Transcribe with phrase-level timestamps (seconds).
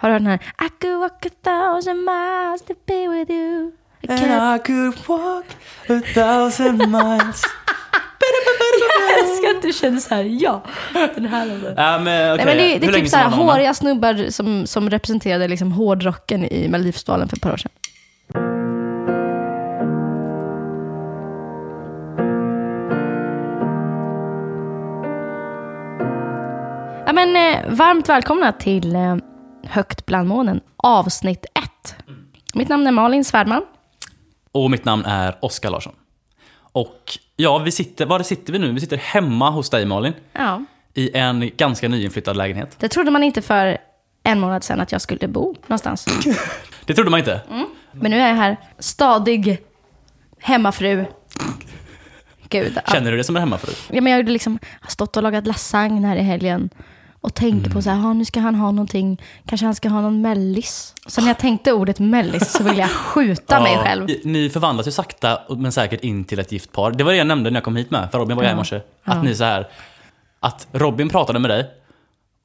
[0.00, 0.66] Har du hört den här?
[0.66, 3.72] I could walk a thousand miles to be with you.
[4.02, 5.44] I can't And I could walk
[5.88, 7.42] a thousand miles.
[8.80, 10.62] Jag älskar att du känner så här, ja.
[11.14, 11.74] Den här låten.
[11.76, 13.52] Ja, men, Nej, men det, det är typ så sedan här var den, Anna?
[13.52, 17.72] håriga snubbar som, som representerade liksom hårdrocken i Melodifestivalen för ett par år sedan.
[27.06, 29.16] Ja, men, eh, varmt välkomna till eh,
[29.70, 31.96] Högt bland molnen, avsnitt 1.
[32.54, 33.62] Mitt namn är Malin Svärdman.
[34.52, 35.92] Och mitt namn är Oskar Larsson.
[36.72, 38.72] Och ja, vi sitter, var sitter vi nu?
[38.72, 40.12] Vi sitter hemma hos dig Malin.
[40.32, 40.64] Ja.
[40.94, 42.76] I en ganska nyinflyttad lägenhet.
[42.78, 43.78] Det trodde man inte för
[44.22, 46.06] en månad sedan att jag skulle bo någonstans.
[46.84, 47.40] Det trodde man inte.
[47.92, 49.58] Men nu är jag här, stadig
[50.38, 51.04] hemmafru.
[52.48, 52.78] Gud.
[52.92, 53.72] Känner du dig som en hemmafru?
[53.90, 54.58] Ja, men jag har liksom
[54.88, 56.70] stått och lagat lasagne här i helgen.
[57.22, 60.00] Och tänker på så här, "Ja, nu ska han ha någonting, kanske han ska ha
[60.00, 60.94] någon mellis.
[61.06, 64.10] Så när jag tänkte ordet mellis så ville jag skjuta mig Ja, själv.
[64.10, 66.90] i- Ni förvandlas ju sakta men säkert in till ett gift par.
[66.90, 68.56] Det var det jag nämnde när jag kom hit med, för Robin var här i
[68.56, 68.76] morse.
[68.76, 69.22] Att Ja.
[69.22, 69.68] ni så här,
[70.40, 71.66] att Robin pratade med dig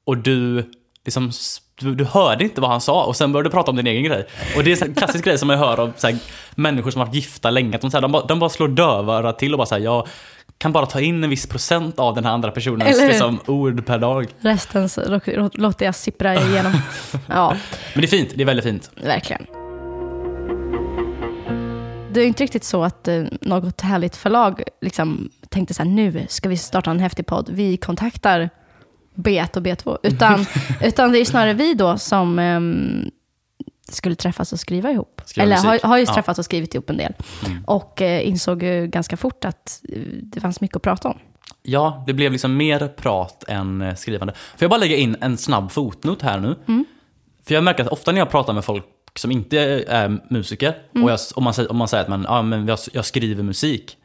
[0.06, 0.70] och du
[1.06, 1.32] liksom
[1.80, 4.04] du, du hörde inte vad han sa och sen började du prata om din egen
[4.04, 4.28] grej.
[4.58, 6.18] Och det är en klassisk grej som man hör av så här,
[6.56, 7.76] människor som har varit gifta länge.
[7.76, 10.08] Att de, så här, de, bara, de bara slår dövörat till och bara säger jag
[10.58, 14.00] kan bara ta in en viss procent av den här andra personens liksom, ord per
[14.00, 14.28] dag.
[14.40, 16.72] Resten så lå- lå- låter jag sippra igenom.
[17.28, 17.56] Ja,
[17.94, 18.92] Men det är fint, det är väldigt fint.
[19.04, 19.46] verkligen.
[22.12, 26.26] Det är inte riktigt så att eh, något härligt förlag liksom tänkte så här, nu
[26.30, 27.50] ska vi starta en häftig podd.
[27.52, 28.50] Vi kontaktar
[29.16, 29.98] B1 och B2.
[30.04, 30.46] Utan,
[30.82, 33.10] utan det är snarare vi då som ehm,
[33.90, 35.22] skulle träffas och skriva ihop.
[35.26, 36.14] Skriva Eller har, har ju Ja.
[36.14, 37.14] träffats och skrivit ihop en del.
[37.66, 41.18] Och eh, insåg ju ganska fort att eh, det fanns mycket att prata om.
[41.64, 44.34] Ja, det blev liksom mer prat än eh, skrivande.
[44.34, 46.56] Får jag bara lägga in en snabb fotnot här nu?
[47.48, 51.12] För jag märker att ofta när jag pratar med folk som inte är musiker och
[51.12, 53.98] jag, om, man, säger- om man säger att man, ja, men jag, jag skriver musik.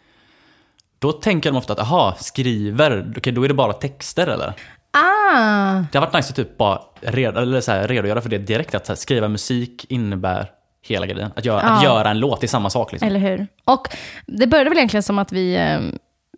[0.98, 4.52] Då tänker de ofta att, aha, skriver, okej då är det bara texter eller?
[4.90, 5.84] Ah!
[5.92, 8.74] Det har varit nice att typ bara red, eller så här, redogöra för det direkt,
[8.74, 10.50] att här, skriva musik innebär
[10.82, 11.30] hela grejen.
[11.36, 11.88] Att göra, att Ja.
[11.94, 13.08] göra en låt är samma sak liksom.
[13.08, 13.46] Eller hur?
[13.64, 13.88] Och
[14.26, 15.80] det började väl egentligen som att vi eh,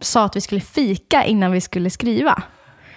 [0.01, 2.43] sa att vi skulle fika innan vi skulle skriva.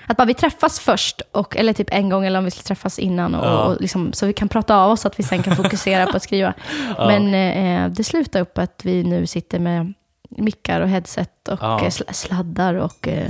[0.07, 2.99] Att bara vi träffas först, och, eller typ en gång, eller om vi skulle träffas
[2.99, 3.63] innan, och, Ja.
[3.65, 6.17] och liksom, så vi kan prata av oss, så att vi sen kan fokusera på
[6.17, 6.53] att skriva.
[6.97, 9.94] Men eh, det slutade upp att vi nu sitter med
[10.29, 11.79] mickar och headset och Ja.
[11.81, 13.27] eh, sl- sladdar och eh,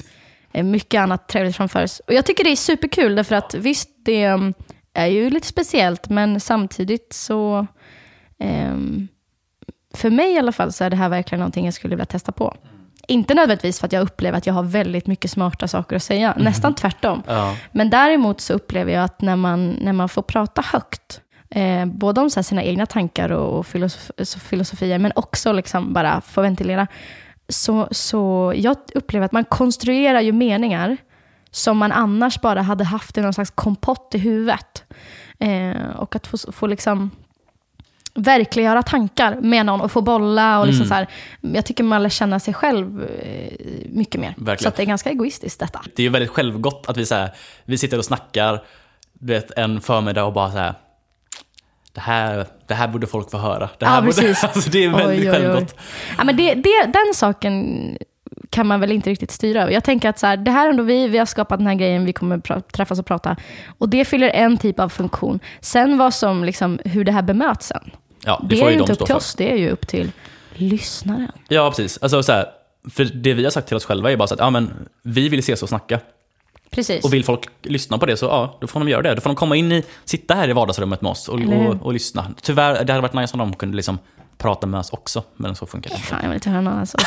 [0.63, 2.01] mycket annat trevligt framför oss.
[2.07, 4.53] Och jag tycker det är superkul, därför att visst, det mm,
[4.93, 7.67] är ju lite speciellt, men samtidigt så
[8.39, 9.07] ehm,
[9.93, 12.31] för mig i alla fall så är det här verkligen någonting jag skulle vilja testa
[12.31, 12.55] på.
[13.07, 16.33] Inte nödvändigtvis för att jag upplever att jag har väldigt mycket smarta saker att säga,
[16.37, 17.23] nästan tvärtom.
[17.27, 17.55] Ja.
[17.71, 22.21] Men däremot så upplever jag att när man, när man får prata högt, eh, både
[22.21, 26.87] om så sina egna tankar och, och filosof, filosofier, men också liksom bara få ventilera,
[27.49, 30.97] så, så jag upplever att man konstruerar ju meningar
[31.51, 34.83] som man annars bara hade haft i någon slags kompott i huvudet.
[35.39, 37.11] Eh, och att få, få liksom
[38.13, 40.89] verkliggöra tankar med någon och få bolla och liksom Mm.
[40.89, 41.07] så här,
[41.41, 43.53] jag tycker man lär känna sig själv eh,
[43.89, 44.33] mycket mer.
[44.37, 44.71] Verkligen.
[44.71, 45.81] Så det är ganska egoistiskt detta.
[45.95, 47.31] Det är ju väldigt självgott att vi, så här,
[47.65, 48.63] vi sitter och snackar
[49.13, 50.73] du vet, en förmiddag och bara så här.
[51.95, 53.69] Det här, det här borde folk få höra.
[53.79, 55.31] Det här Ja, borde, alltså, det är väldigt Oj, oj, oj.
[55.31, 55.75] självgott.
[56.17, 57.97] Ja, men det, det, den saken
[58.49, 59.71] kan man väl inte riktigt styra över.
[59.71, 61.75] Jag tänker att så här, det här är ändå vi, vi har skapat den här
[61.75, 63.35] grejen, vi kommer träffas och prata.
[63.77, 65.39] Och det fyller en typ av funktion.
[65.59, 67.91] Sen vad som, liksom, hur det här bemöts sen.
[68.25, 70.11] Ja, det, Det, är ju inte upp till oss, det är ju upp till
[70.53, 71.31] lyssnaren.
[71.47, 71.97] Ja, precis.
[72.01, 72.45] Alltså, så här,
[72.91, 75.29] för det vi har sagt till oss själva är bara så att ja, men, vi
[75.29, 75.99] vill ses och snacka.
[76.75, 77.05] Precis.
[77.05, 79.15] Och vill folk lyssna på det så ja, då får de göra det.
[79.15, 81.81] Då får de komma in i, sitta här i vardagsrummet med oss och, Eller och,
[81.85, 82.31] och lyssna.
[82.41, 83.97] Tyvärr, det hade varit nice om de kunde liksom
[84.37, 86.07] prata med oss också, men så funkar det inte.
[86.07, 87.03] Fan, jag vill inte höra någon annan åsikt.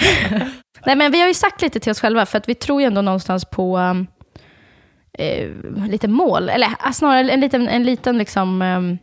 [0.86, 2.86] Nej, men vi har ju sagt lite till oss själva, för att vi tror ju
[2.86, 4.06] ändå någonstans på um,
[5.18, 5.48] eh,
[5.88, 6.48] lite mål.
[6.48, 8.98] Eller eh, snarare en liten, en liten liksom, um,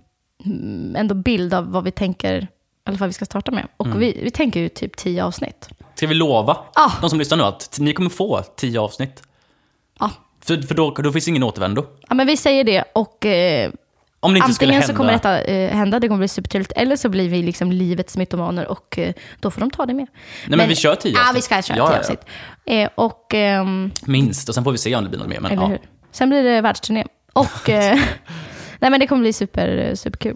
[0.96, 2.48] ändå bild av vad vi tänker, i
[2.86, 3.68] alla fall vi ska starta med.
[3.78, 4.00] Och Mm.
[4.00, 5.70] vi, vi tänker ju typ tio avsnitt.
[5.96, 6.92] Ska vi lova, Ja.
[7.02, 9.24] de som lyssnar nu, att ni kommer få tio avsnitt?
[10.00, 10.12] Ja.
[10.42, 11.86] För, för då, då finns ingen återvändo.
[12.10, 13.72] ja, men vi säger det och eh,
[14.20, 14.88] Om det inte skulle antingen hända.
[14.88, 18.18] så kommer detta eh, hända, det kommer bli supertrevligt, eller så blir vi liksom livets
[18.18, 20.08] mytomaner och eh, då får de ta det med.
[20.48, 21.38] Nej men, vi kör tio Ja, avsnitt.
[21.38, 22.00] vi ska köra Ja, tio ja, ja.
[22.00, 22.26] avsnitt.
[22.66, 23.34] Eh, och...
[23.34, 25.40] ehm, Minst, och sen får vi se om det blir något mer.
[25.40, 25.68] Men, Eller ja.
[25.68, 25.80] hur?
[26.12, 27.06] Sen blir det världsturné.
[27.34, 27.70] Och...
[27.70, 27.96] eh,
[28.80, 30.36] nej, men det kommer bli super, superkul.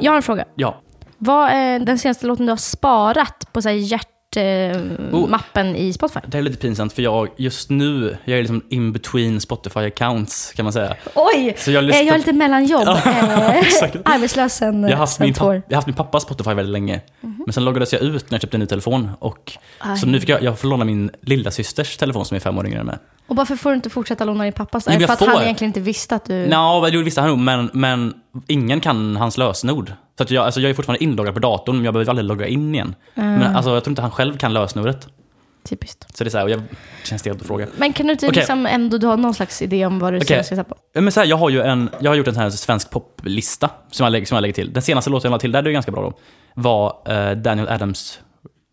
[0.00, 0.44] Jag har en fråga.
[0.54, 0.80] ja.
[1.18, 4.08] Vad är den senaste låten du har sparat på så här hjärt,
[4.40, 6.20] artistmappen i Spotify.
[6.26, 10.52] Det är lite pinsamt för jag just nu, jag är liksom in between Spotify accounts
[10.52, 10.94] kan man säga.
[11.14, 11.54] Oj!
[11.58, 12.88] Så jag, Eh, listat- Jag är lite mellanjobb.
[12.88, 14.00] Eh.
[14.14, 17.00] Arbetslös sen, jag har haft min, jag har haft min pappas Spotify väldigt länge.
[17.20, 19.10] Men sen loggades jag ut när jag köpte en ny telefon.
[19.18, 19.96] Och, Aj.
[19.98, 22.66] så nu fick jag, jag får låna min lilla systers telefon som är fem år
[22.66, 22.96] yngre än mig.
[23.26, 24.86] Och varför får du inte fortsätta låna din pappas?
[24.86, 25.26] Jag för att får.
[25.26, 26.34] han egentligen inte visste att du...
[26.34, 28.14] Ja, det visste han nog, men, men
[28.46, 29.92] ingen kan hans lösenord.
[30.16, 32.46] Så att jag, alltså jag är fortfarande inloggad på datorn, men jag behöver aldrig logga
[32.46, 32.94] in igen.
[33.14, 35.08] Men alltså, jag tror inte han själv kan lösenordet.
[35.64, 36.16] Typiskt.
[36.16, 36.62] Så det är så här, och jag
[37.04, 37.66] känns stelt att fråga.
[37.76, 38.36] Men kan du inte Okej.
[38.38, 40.44] liksom ändå du har någon slags idé om vad du Okej.
[40.44, 40.76] ska på?
[40.94, 43.70] Men så här, jag, har ju en, jag har gjort en sån här svensk poplista
[43.90, 44.72] som jag, lägger, som jag lägger till.
[44.72, 46.12] Den senaste låten jag la till, där det är ganska bra då,
[46.54, 48.20] var eh, Daniel Adams,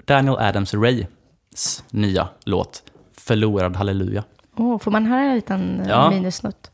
[0.05, 2.83] Daniel Adams Rays nya låt
[3.17, 4.23] Förlorad halleluja.
[4.57, 6.09] Oh, får man höra en liten eh, Ja.
[6.09, 6.71] minisnutt?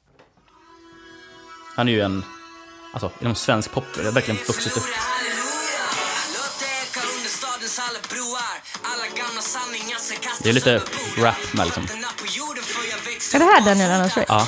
[1.76, 2.24] Han är ju en,
[3.04, 4.84] alltså inom svensk pop, det har verkligen vuxit upp.
[10.44, 10.82] Det är lite
[11.18, 11.84] rap med liksom.
[13.34, 14.26] Är det här Daniel Ray?
[14.28, 14.48] Ja.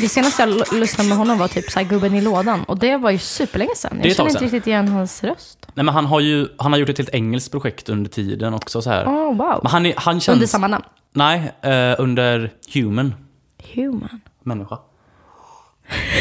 [0.00, 2.64] Det senaste jag lyssnade med honom var typ så här, Gubben i lådan.
[2.64, 4.00] Och det var ju superlänge sedan.
[4.02, 5.58] Jag känner inte riktigt igen hans röst.
[5.74, 8.82] Nej men han har ju, han har gjort ett helt engelskt projekt under tiden också
[8.82, 9.04] så här.
[9.06, 9.60] Oh, wow.
[9.62, 10.34] Men han, är, han känns...
[10.36, 10.84] Under samma namn.
[11.12, 13.14] Nej, eh, under Human.
[13.74, 14.20] Human.
[14.42, 14.78] Människa.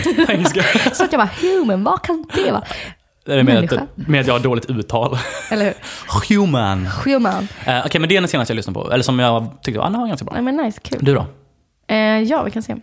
[0.25, 0.63] På engelska.
[0.93, 2.63] Så att jag bara, human, vad kan det vara?
[3.25, 5.17] Är med, att, med att jag har dåligt uttal.
[5.51, 5.73] Eller hur?
[6.35, 6.85] Human.
[6.85, 7.47] Human.
[7.65, 8.91] Eh, Okej, men det är den senaste jag lyssnade på.
[8.91, 10.33] Eller som jag tyckte ah, var ganska bra.
[10.33, 10.99] Nej men nice, kul.
[11.01, 11.25] Du då?
[11.87, 12.75] Eh, ja, vi kan se.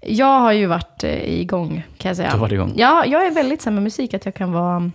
[0.00, 2.28] Jag har ju varit eh, igång, kan jag säga.
[2.28, 2.72] Du har varit igång.
[2.76, 4.90] Ja, jag är väldigt så här med musik, att jag kan vara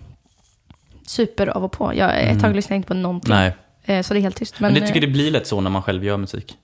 [1.06, 1.94] super av och på.
[1.94, 3.32] Jag, Ett tag lyssnade jag inte på någonting.
[3.32, 3.52] Mm.
[3.86, 3.98] Nej.
[3.98, 4.60] Eh, så det är helt tyst.
[4.60, 6.56] Men, Men, det tycker eh, det blir lätt så när man själv gör musik.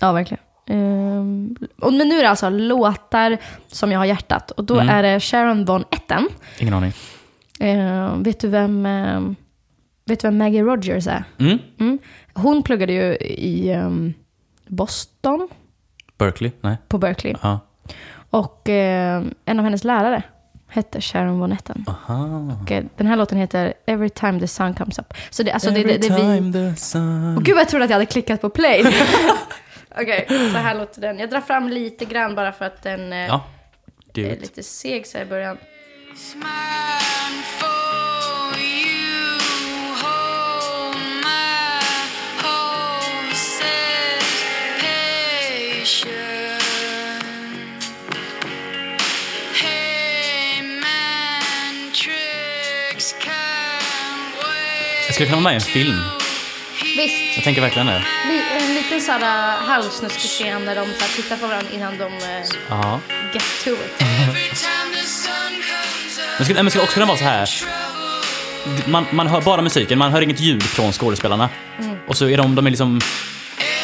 [0.00, 0.42] Ja, verkligen.
[0.66, 4.50] Ehm, och, men nu är det alltså låtar som jag har hjärtat.
[4.50, 4.88] Och då Mm.
[4.88, 6.28] är det Sharon Von Etten.
[6.58, 6.92] Ingen aning.
[7.60, 9.36] Ehm, vet, du vem, ehm,
[10.04, 11.24] vet du vem Maggie Rogers är?
[11.38, 11.58] Mm.
[11.80, 11.98] Mm.
[12.34, 14.14] Hon pluggade ju i ehm,
[14.68, 15.48] Boston,
[16.18, 16.52] Berkeley?
[16.60, 16.76] Nej.
[16.88, 17.34] på Berkeley.
[17.42, 17.60] Ja.
[18.30, 20.22] Och ehm, en av hennes lärare
[20.68, 21.84] hette Sharon Von Etten.
[21.88, 22.58] Aha.
[22.62, 25.14] Och, eh, den här låten heter Every time the sun comes up.
[25.30, 26.16] Så det, alltså det, det, det, vi...
[26.16, 27.36] time the sun...
[27.36, 28.84] Åh gud vad jag trodde att jag hade klickat på play.
[30.00, 31.18] Okej, så här låter den.
[31.18, 33.44] Jag drar fram lite grann bara för att den eh, Ja.
[34.14, 34.40] Är it.
[34.40, 35.58] lite seg så här i början.
[36.16, 37.73] Smile
[55.14, 56.00] skulle kunna vara med i en film.
[56.96, 58.02] Visst, Jag tänker verkligen det.
[58.60, 62.44] en liten såhär halvsnuskig scen där de så här, tittar på varandra innan de eh,
[62.68, 63.00] Ja.
[63.32, 63.78] get to it.
[66.38, 67.50] Men skulle, men skulle också kunna vara så här.
[68.86, 71.48] Man, man hör bara musiken, man hör inget ljud från skådespelarna.
[72.08, 73.00] Och så är de, de är liksom,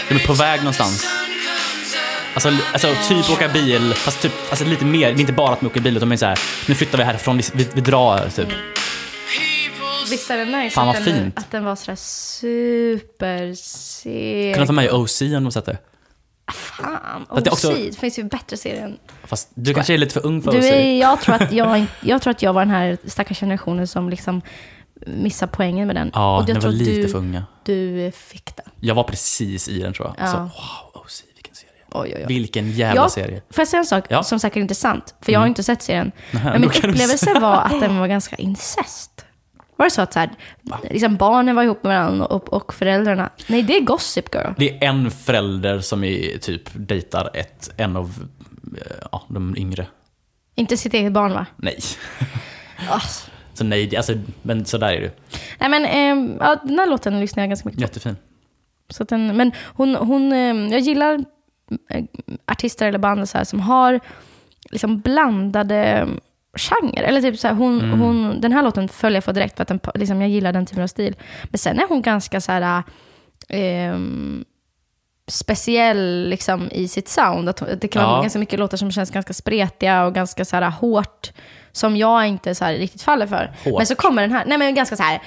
[0.08, 1.06] de är på väg någonstans.
[2.34, 5.62] Alltså, alltså typ åka bil, fast typ, alltså lite mer, det är inte bara att
[5.62, 7.80] man åker bil utan man är så här, nu flyttar vi härifrån, vi, vi, vi
[7.80, 8.48] drar typ.
[10.10, 11.38] Visst är det nice Fan, att, vad den, fint.
[11.38, 14.54] att den var sådär super seg.
[14.54, 15.78] Kunde få med i OC om du sett det.
[16.52, 18.98] Fan, Att det OC, också- det finns ju bättre serier än...
[19.24, 20.64] Fast du kanske är lite för ung för Du OC.
[20.64, 24.10] är, jag, tror att jag, jag tror att jag var den här stackars generationen som
[24.10, 24.42] liksom
[25.06, 26.10] missar poängen med den.
[26.14, 27.44] Ja, och jag var tror att lite du, för unga.
[27.64, 28.66] du fick den.
[28.80, 30.26] Jag var precis i den tror jag.
[30.28, 30.32] Ja.
[30.32, 31.72] Så wow, OC, vilken serie.
[31.90, 32.24] Oj, oj, oj.
[32.28, 33.42] Vilken jävla Jag, serie.
[33.50, 34.22] får jag säga en sak Ja.
[34.22, 35.14] som säkert inte är sant?
[35.20, 36.12] För jag har inte sett serien.
[36.32, 39.19] Nähä, Men min upplevelse var att den var ganska incest.
[39.80, 40.30] Var det så att så här,
[40.90, 43.30] liksom barnen var ihop med varandra och, och föräldrarna?
[43.46, 44.52] Nej, det är Gossip Girl.
[44.56, 48.12] Det är en förälder som är, typ dejtar ett, en av
[48.76, 49.86] eh, ja, de yngre.
[50.54, 51.46] Inte sitt eget barn va?
[51.56, 51.78] Nej.
[53.54, 55.12] Så nej, alltså, men så där är det.
[55.58, 57.82] Nej men, ehm, ja, den här låten lyssnar jag ganska mycket på.
[57.82, 58.16] Jättefin.
[58.88, 61.24] Så den, men hon, hon, ehm, jag gillar
[61.90, 62.04] eh,
[62.46, 64.00] artister eller band så här, som har
[64.70, 66.08] liksom blandade
[66.54, 67.02] genrer.
[67.02, 68.00] Eller typ så här, hon, Mm.
[68.00, 70.66] hon, den här låten följer jag för direkt för att den, liksom, jag gillar den
[70.66, 71.16] typen av stil.
[71.44, 72.82] Men sen är hon ganska så här,
[73.48, 74.44] ehm,
[75.28, 77.48] speciell liksom, i sitt sound.
[77.48, 78.20] Att det kan vara Ja.
[78.22, 81.32] ganska mycket låtar som känns ganska spretiga och ganska så här, hårt.
[81.72, 83.52] Som jag inte så här, riktigt faller för.
[83.64, 83.78] Hårt?
[83.78, 85.20] Men så kommer den här, nej men ganska så här...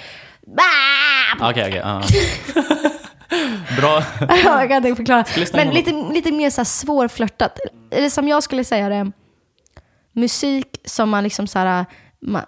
[1.42, 1.82] Okej, okej.
[1.84, 2.02] ja.
[3.78, 4.04] Bra.
[4.20, 5.26] Ja, jag kan inte förklara.
[5.54, 7.60] Men lite, lite mer så här svårflörtat.
[7.92, 9.12] Eller som jag skulle säga det,
[10.14, 11.86] musik som man liksom så här,
[12.22, 12.46] ma-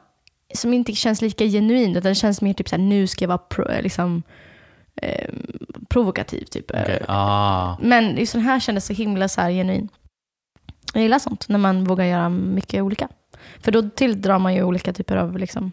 [0.54, 3.28] som inte känns lika genuin, utan det känns mer typ så här, nu ska jag
[3.30, 4.24] vara pro, liksom,
[5.02, 5.30] eh,
[5.90, 6.46] provokativ.
[6.46, 6.72] Typ.
[6.72, 7.78] Okej, ah.
[7.82, 9.90] Men just den här kändes så himla så här genuin.
[10.94, 13.10] Jag gillar sånt, när man vågar göra mycket olika.
[13.60, 15.72] För då tilldrar man ju olika typer av liksom,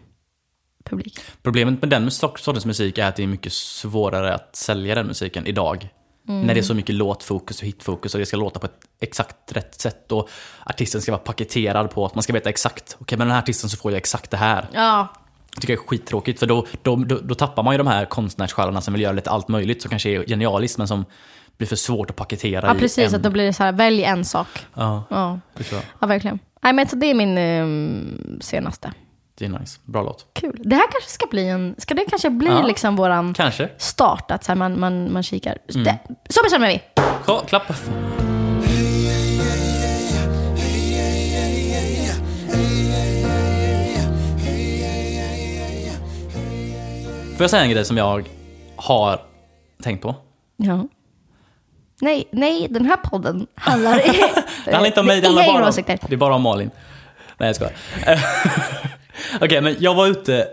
[0.83, 1.19] publik.
[1.41, 5.07] Problemet med den sort- sortens musik är att det är mycket svårare att sälja den
[5.07, 5.89] musiken idag.
[6.25, 9.51] När det är så mycket låtfokus och hitfokus och det ska låta på ett exakt
[9.51, 10.29] rätt sätt och
[10.65, 13.69] artisten ska vara paketerad på att man ska veta exakt, okej men den här artisten
[13.69, 14.69] så får jag exakt det här.
[14.73, 15.07] Ja,
[15.55, 18.05] Det tycker jag är skittråkigt för då, då, då, då tappar man ju de här
[18.05, 21.05] konstnärssjälarna som vill göra lite allt möjligt som kanske är genialiskt men som
[21.57, 23.09] blir för svårt att paketera ja precis.
[23.09, 23.15] en...
[23.15, 24.47] Att då blir det så här, välj en sak.
[24.73, 25.39] Ja, Ja,
[25.99, 26.39] ja verkligen.
[26.61, 28.93] Nej, men så det är min eh, senaste.
[29.37, 29.79] Det är nice.
[29.85, 30.25] Bra låt.
[30.33, 30.61] Kul.
[30.63, 32.61] Det här kanske ska bli en, ska det kanske bli Ja.
[32.61, 33.69] liksom våran Kanske.
[33.77, 35.57] start, att så här, man, man, man kikar.
[35.73, 35.83] Mm.
[35.83, 35.97] Det,
[36.29, 36.81] så bestämmer vi.
[37.27, 37.73] Ja, klapp.
[47.37, 48.23] Får jag säga en grej som jag
[48.75, 49.19] har
[49.83, 50.15] tänkt på?
[50.57, 50.87] Ja.
[52.01, 53.95] Nej, nej, den här podden handlar...
[54.65, 55.73] Det handlar inte om mig, det handlar bara om,
[56.07, 56.71] det är bara om Malin.
[57.37, 57.73] Nej jag skojar.
[59.41, 60.47] Okej, men jag var ute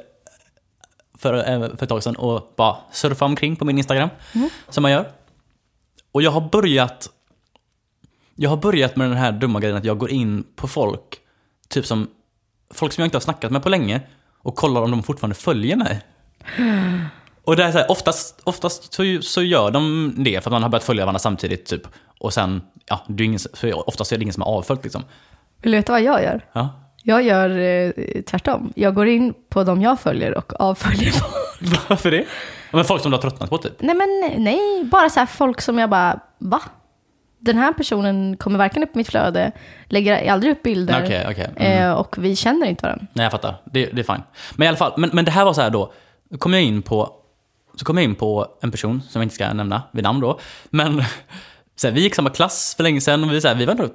[1.18, 4.08] för, eh, för ett tag sedan och bara surfade omkring på min Instagram.
[4.34, 4.48] Mm.
[4.68, 5.10] Som man gör.
[6.12, 7.10] Och jag har börjat
[8.34, 11.20] Jag har börjat med den här dumma grejen att jag går in på folk,
[11.68, 12.08] typ som
[12.70, 14.00] folk som jag inte har snackat med på länge
[14.42, 16.00] och kollar om de fortfarande följer mig.
[17.44, 20.62] Och det är så här, oftast, oftast så, så gör de det för att man
[20.62, 21.82] har börjat följa varandra samtidigt typ.
[22.18, 25.04] Och sen, ja, det är ingen, så oftast är det ingen som har avföljt liksom.
[25.62, 26.46] Vill du veta vad jag gör?
[26.52, 26.68] Ja.
[27.02, 27.92] Jag gör eh,
[28.22, 28.72] tvärtom.
[28.76, 31.80] Jag går in på de jag följer och avföljer folk.
[31.88, 32.24] Varför det?
[32.72, 33.72] Men folk som du har tröttnat på typ.
[33.78, 34.84] Nej, men nej.
[34.84, 36.62] Bara så här folk som jag bara, va?
[37.38, 39.52] Den här personen kommer varken upp i mitt flöde,
[39.84, 41.50] lägger aldrig upp bilder Okej, okej.
[41.56, 41.82] Mm.
[41.82, 43.06] eh, och vi känner inte varandra.
[43.12, 43.54] Nej, jag fattar.
[43.64, 44.22] Det, det är fine.
[44.54, 45.92] Men i alla fall, men, men det här var så här då.
[46.30, 47.10] Då kom jag in på,
[47.76, 50.40] så kom jag in på en person som jag inte ska nämna vid namn då.
[50.70, 51.02] Men
[51.76, 53.72] så här, vi gick samma klass för länge sedan och vi, så här, vi var
[53.72, 53.88] ändå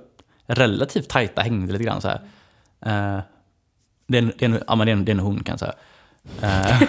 [0.47, 2.21] relativt tajta, hängde lite grann så här.
[2.85, 3.19] Eh,
[4.07, 5.43] det, är en, det, är en, ja, men det, är en, det är en hon
[5.43, 5.73] kan jag säga.
[6.41, 6.79] Eh,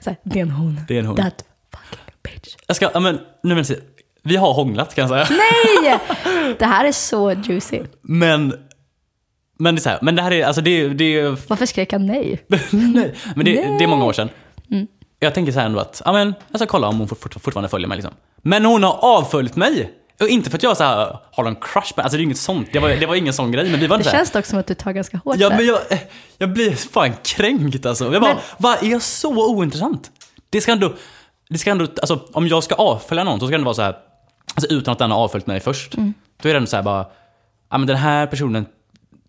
[0.00, 0.80] Så här, det är en hon.
[0.88, 1.16] det är en hon.
[1.16, 2.56] That fucking bitch.
[2.66, 3.80] Jag ska, ja, men, nu säga,
[4.22, 5.38] vi har hånglat kan jag säga.
[5.82, 5.98] Nej!
[6.58, 7.80] Det här är så juicy.
[8.02, 8.54] Men,
[9.58, 11.92] men det är så här, men det här är, alltså det, det är Varför skrek
[11.92, 12.44] han nej?
[12.70, 14.28] Nej, men det, det är många år sedan.
[14.70, 14.86] Mm.
[15.18, 17.68] Jag tänker så här ändå att, ja men, jag ska kolla om hon fort, fortfarande
[17.68, 18.14] följer mig liksom.
[18.36, 19.92] Men hon har avföljt mig!
[20.20, 22.38] Och inte för att jag så här, har en crush på alltså det är inget
[22.38, 22.68] sånt.
[22.72, 24.44] Det var, det var ingen sån grej, men vi var Det inte här- känns dock
[24.44, 25.56] som att du tar ganska hårt Ja där.
[25.56, 25.78] men jag,
[26.38, 28.12] jag blir fan kränkt alltså.
[28.12, 30.10] Jag bara, Men- vad är jag så ointressant?
[30.50, 30.92] Det ska ändå,
[31.48, 33.96] det ska ändå, alltså om jag ska avfölja någon så ska det vara så här,
[34.54, 35.94] alltså utan att den har avföljt mig först.
[35.94, 36.14] Mm.
[36.42, 37.06] Då är det ändå så här bara,
[37.70, 38.66] ja men den här personen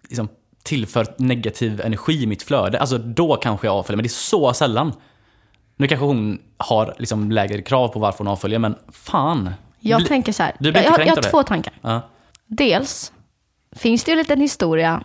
[0.10, 0.28] liksom
[0.64, 2.80] tillför negativ energi i mitt flöde.
[2.80, 4.94] Alltså då kanske jag avföljer, men det är så sällan.
[5.78, 9.50] Nu kanske hon har liksom lägre krav på varför hon avföljer, men fan.
[9.80, 10.56] Jag Bli- tänker så här.
[10.60, 11.74] Du blir jag, inte jag, jag har två tankar.
[11.82, 12.10] Ja.
[12.48, 13.12] Dels
[13.76, 15.04] finns det ju en liten historia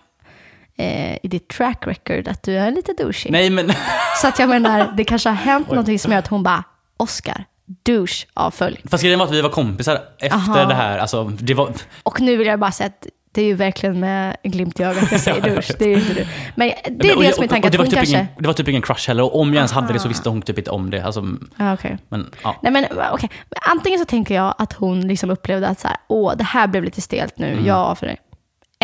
[0.76, 3.32] eh, i ditt track record att du är lite douchey.
[3.32, 3.72] Nej men,
[4.22, 6.64] Så att jag menar, det kanske har hänt någonting som gör att hon bara,
[6.96, 8.80] Oscar, douche, avfölj.
[8.90, 10.64] fast grejen var att vi var kompisar efter Aha.
[10.64, 10.98] det här.
[10.98, 14.36] Alltså, det var, Och nu vill jag bara säga att det är ju verkligen med
[14.42, 15.74] glimt i ögat jag säger douche.
[15.78, 16.26] Det är ju inte du.
[16.54, 18.14] Men det är Men- och- dels min och- tanke och det var typ kanske...
[18.16, 20.08] ingen, Det var typ ingen crush heller, och om jag ens hade det så Aha.
[20.08, 21.02] visste hon typ inte om det.
[21.04, 21.24] Alltså,
[21.56, 21.98] Ja, okej.
[22.08, 22.56] men, ja.
[22.62, 23.30] Nej men okej,
[23.70, 26.84] antingen så tänker jag att hon liksom upplevde att så här, åh det här blev
[26.84, 27.66] lite stelt nu, Mm.
[27.66, 28.16] jag för dig.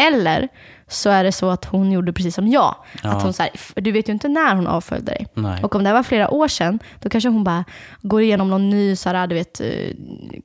[0.08, 0.48] Eller
[0.88, 2.74] så är det så att hon gjorde precis som jag.
[3.02, 3.10] Ja.
[3.10, 5.26] Att hon så här, du vet ju inte när hon avföljde dig.
[5.34, 5.62] Nej.
[5.64, 7.64] Och om det här var flera år sedan, då kanske hon bara
[8.02, 9.90] går igenom någon ny så här, du vet, uh,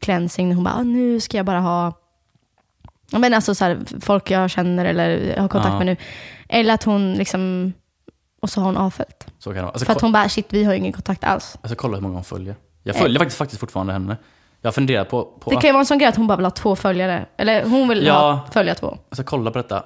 [0.01, 0.53] cleansing.
[0.55, 1.93] Hon bara, ah, nu ska jag bara ha
[3.11, 5.77] men alltså så här, folk jag känner eller har kontakt Ja.
[5.77, 5.97] med nu.
[6.49, 7.73] Eller att hon liksom,
[8.41, 9.27] och så har hon avföljt.
[9.39, 9.71] Så kan det vara.
[9.71, 11.57] Alltså, För att hon bara, shit vi har ingen kontakt alls.
[11.61, 12.55] alltså, kolla hur många hon följer.
[12.83, 14.17] Jag följer faktiskt, faktiskt fortfarande henne.
[14.61, 15.23] Jag funderar på...
[15.25, 17.25] på Det kan ju vara en sån grej att hon bara vill ha två följare.
[17.37, 18.13] Eller hon vill Ja.
[18.13, 18.87] ha, följa två.
[19.09, 19.83] Alltså kolla på detta.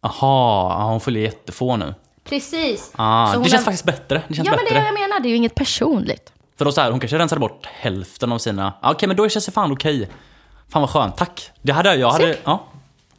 [0.00, 1.94] Aha, hon följer jättefå nu.
[2.24, 2.92] Precis.
[2.96, 4.22] Ah, det känns har- faktiskt bättre.
[4.28, 4.76] Det känns Ja men det bättre.
[4.78, 6.32] är det jag menar, det är ju inget personligt.
[6.58, 8.72] För då så här, hon kanske rensade bort hälften av sina...
[8.82, 10.08] Ah, Okej, men då känns det fan okej.
[10.68, 11.50] Fan vad skönt, tack.
[11.62, 12.32] Det hade jag, jag hade...
[12.34, 12.38] Se.
[12.44, 12.64] Ja.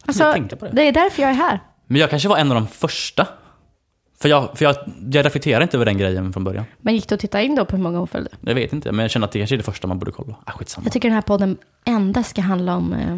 [0.05, 0.71] Alltså, jag tänkte på det.
[0.71, 1.59] det är därför jag är här.
[1.87, 3.27] Men jag kanske var en av de första.
[4.21, 4.75] För jag, för jag,
[5.11, 6.65] jag reflekterar inte över den grejen från början.
[6.77, 8.31] Men gick du att titta in då på hur många hon följde?
[8.41, 10.35] Jag vet inte, men jag känner att det kanske är det första man borde kolla.
[10.45, 10.85] Ah, skitsamma.
[10.85, 13.17] Jag tycker den här podden endast ska handla om eh,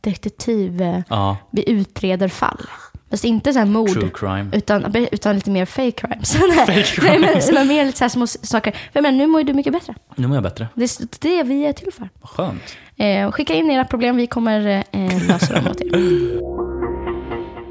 [0.00, 0.82] detektiv.
[0.82, 2.66] Eh, Ja, vi utreder fall.
[3.10, 3.88] Fast inte så här mord.
[3.92, 4.50] true crime.
[4.52, 6.36] Utan, utan lite mer fake crimes.
[7.02, 8.74] Nej, men, men mer lite så här små saker.
[8.92, 9.94] För menar, nu mår ju du mycket bättre.
[10.16, 10.68] Nu mår jag bättre.
[10.74, 12.08] Det är det vi är till för.
[12.20, 12.76] Vad skönt.
[12.96, 15.90] Eh, skicka in era problem, vi kommer eh, lösa dem åt er.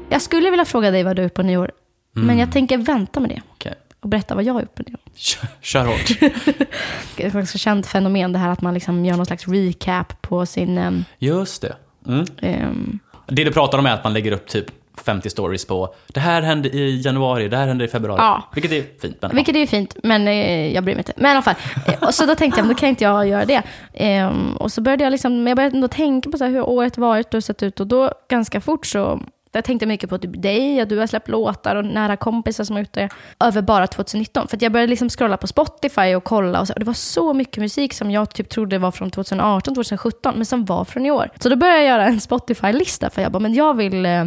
[0.08, 1.70] Jag skulle vilja fråga dig vad du har gjort på nyår.
[2.12, 3.74] Men jag tänker vänta med det Okej.
[4.00, 5.00] och berätta vad jag har gjort på nyår.
[5.14, 6.08] Kör, kör hårt.
[7.16, 10.22] Det är ett ganska känt fenomen det här att man liksom gör någon slags recap
[10.22, 10.78] på sin...
[10.78, 11.76] ehm, Just det.
[12.06, 12.24] Mm.
[12.42, 14.66] ehm, Det du pratar om är att man lägger upp typ
[15.04, 18.20] 50 stories på det här hände i januari, det här hände i februari.
[18.20, 18.42] Ja.
[18.54, 19.16] Vilket är fint.
[19.20, 21.12] Men, Vilket är ju fint, men eh, jag bryr mig inte.
[21.16, 21.54] Men i alla fall.
[21.86, 23.62] Eh, så då tänkte jag, men då kan inte jag göra det.
[23.94, 26.62] Ehm, och så började jag liksom, men jag började ändå tänka på så här, hur
[26.62, 27.80] året varit och sett ut.
[27.80, 29.20] Och då ganska fort så,
[29.52, 32.76] jag tänkte mycket på typ dig, och du har släppt låtar och nära kompisar som
[32.76, 33.08] har gjort det.
[33.40, 34.48] Över bara 2019.
[34.48, 36.60] För att jag började liksom scrolla på Spotify och kolla.
[36.60, 39.74] Och, så, och det var så mycket musik som jag typ trodde var från 2018,
[39.74, 41.30] 2017, men som var från i år.
[41.40, 43.10] Så då började jag göra en Spotify-lista.
[43.10, 44.06] För jag bara, men jag vill...
[44.06, 44.24] Eh,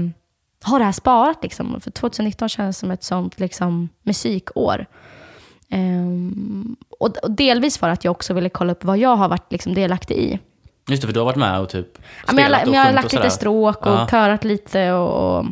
[0.65, 1.43] ha det här sparat.
[1.43, 1.81] Liksom.
[1.81, 4.85] För 2019 känns som ett sånt liksom, musikår.
[5.69, 9.51] Ehm, och, och delvis för att jag också ville kolla upp vad jag har varit
[9.51, 10.39] liksom, delaktig i.
[10.89, 11.97] Just det, för du har varit med och typ
[12.27, 14.07] Ja, men jag, och jag har lagt lite stråk och Ja.
[14.11, 15.45] körat lite och, och,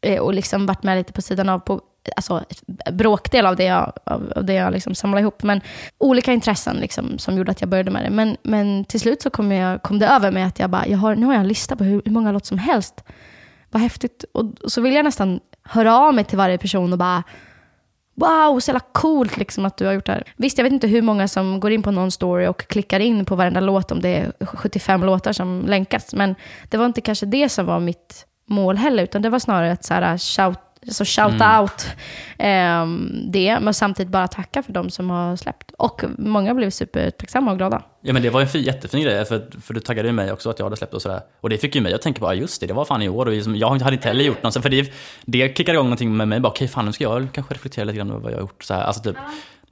[0.00, 1.58] eh, och liksom varit med lite på sidan av.
[1.58, 1.80] På,
[2.16, 5.42] alltså, ett bråkdel av det jag, av, av det jag liksom samlade ihop.
[5.42, 5.60] Men
[5.98, 8.10] olika intressen liksom, som gjorde att jag började med det.
[8.10, 10.98] Men, men till slut så kom, jag, kom det över mig att jag bara, jag
[10.98, 13.04] har, nu har jag en lista på hur, hur många låtar som helst.
[13.70, 14.24] Vad häftigt.
[14.32, 17.22] Och, så vill jag nästan höra av mig till varje person och bara,
[18.14, 20.24] Wow, så jävla coolt liksom att du har gjort det här.
[20.36, 23.24] Visst, jag vet inte hur många som går in på någon story och klickar in
[23.24, 26.14] på varenda låt om det är 75 låtar som länkas.
[26.14, 26.34] Men
[26.68, 29.84] det var inte kanske det som var mitt mål heller, utan det var snarare att
[29.84, 30.58] så här, shout,
[30.88, 31.86] så shout out
[32.38, 35.70] ehm, det, men samtidigt bara tacka för de som har släppt.
[35.78, 37.82] Och många blev supertacksamma och glada.
[38.00, 40.50] Ja men det var en fin, jättefin grej, för, för du taggade ju mig också
[40.50, 41.20] att jag hade släppt och sådär.
[41.40, 43.08] Och det fick ju mig att tänka på, ja just det, det var fan i
[43.08, 43.26] år.
[43.26, 44.92] Och liksom, jag hade inte heller gjort något, för det,
[45.24, 46.40] det kickade igång någonting med mig.
[46.40, 48.64] Bara, Okej, fan nu ska jag kanske reflektera lite grann över vad jag har gjort.
[48.64, 49.16] Så här, alltså, typ,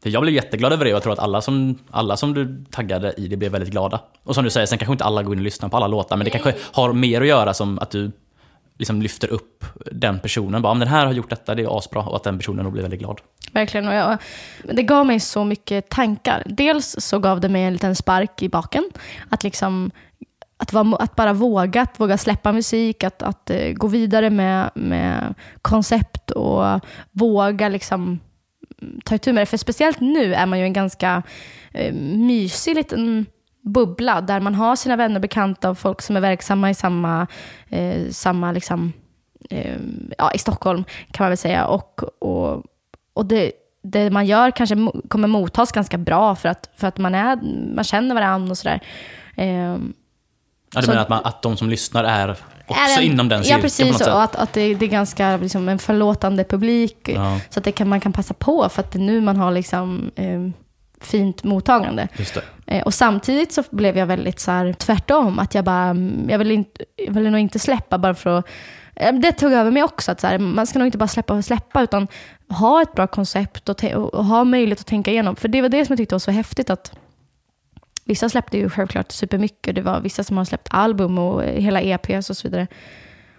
[0.02, 2.64] för jag blev jätteglad över det och jag tror att alla som, alla som du
[2.70, 4.00] taggade i det blev väldigt glada.
[4.24, 6.16] Och som du säger, sen kanske inte alla går in och lyssnar på alla låtar,
[6.16, 8.12] men det kanske har mer att göra som att du
[8.78, 10.62] liksom lyfter upp den personen.
[10.62, 12.02] Bara, den här har gjort detta, det är asbra.
[12.02, 13.20] Och att den personen då blir väldigt glad.
[13.52, 13.88] Verkligen.
[13.88, 14.18] Och jag,
[14.64, 16.42] det gav mig så mycket tankar.
[16.46, 18.84] Dels så gav det mig en liten spark i baken.
[19.28, 19.90] Att, liksom,
[20.56, 24.70] att, vara, att bara våga, att våga släppa musik, att, att eh, gå vidare med,
[24.74, 26.80] med koncept och
[27.12, 28.20] våga liksom,
[28.82, 29.46] mm, ta itu med det.
[29.46, 31.22] För speciellt nu är man ju en ganska
[31.72, 33.26] eh, mysig liten
[33.72, 37.26] bubbla där man har sina vänner, bekanta och folk som är verksamma i samma,
[37.68, 38.92] eh, samma liksom,
[39.50, 39.76] eh,
[40.18, 41.66] ja, i Stockholm kan man väl säga.
[41.66, 42.62] Och, och,
[43.14, 43.52] och det,
[43.82, 44.76] det man gör kanske
[45.08, 47.38] kommer mottas ganska bra för att, för att man, är,
[47.74, 48.80] man känner varandra och sådär.
[49.36, 49.92] Ehm,
[50.74, 52.30] Ja, du Så- menar att, man, att de som lyssnar är
[52.66, 53.86] också är en- inom den Ja, cirkeln på precis.
[53.92, 54.08] något sätt?
[54.08, 56.96] Och att, att det, det är ganska liksom, en förlåtande publik.
[57.08, 57.40] Ja.
[57.50, 59.50] Så att det kan, man kan passa på för att det är nu man har
[59.50, 60.40] liksom, eh,
[61.00, 62.08] fint mottagande.
[62.66, 65.38] Eh, och samtidigt så blev jag väldigt så här, tvärtom.
[65.38, 68.46] Att jag bara, mm, jag vill, inte, jag vill nog inte släppa bara för att...
[68.96, 70.12] eh, Det tog över mig också.
[70.12, 72.08] Att så här, man ska nog inte bara släppa och släppa, utan
[72.48, 75.36] ha ett bra koncept och, och ha möjlighet att tänka igenom.
[75.36, 76.70] För det var det som jag tyckte var så häftigt.
[76.70, 76.92] att
[78.04, 79.74] Vissa släppte ju självklart supermycket.
[79.74, 82.66] Det var vissa som har släppt album och eh, hela EPs och så vidare.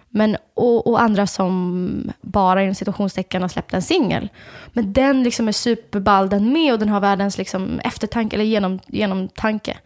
[0.10, 4.30] Men, och, och andra som bara inom situationstecken har släppt en singel.
[4.74, 8.80] Men den liksom är superball den med och den har världens liksom eftertanke, eller genom,
[8.88, 9.78] genomtanke.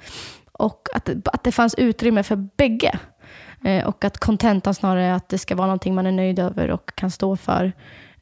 [0.52, 3.00] Och att, att det fanns utrymme för bägge.
[3.64, 6.72] Eh, och att kontentan snarare är att det ska vara någonting man är nöjd över
[6.72, 7.74] och kan stå för.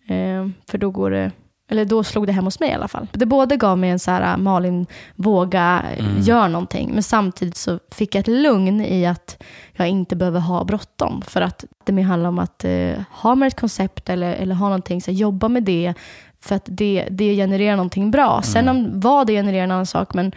[0.08, 1.32] Eh, för då går det,
[1.72, 3.08] eller då slog det hem hos mig i alla fall.
[3.12, 6.22] Det både gav mig en så här, Malin, våga, mm.
[6.22, 6.92] gör någonting.
[6.94, 11.22] Men samtidigt så fick jag ett lugn i att jag inte behöver ha bråttom.
[11.22, 14.66] För att det mer handlar om att eh, ha med ett koncept eller, eller ha
[14.66, 15.94] någonting, så här, jobba med det.
[16.42, 18.42] För att det, det genererar någonting bra.
[18.42, 20.14] Sen om vad det genererar en annan sak.
[20.14, 20.32] Men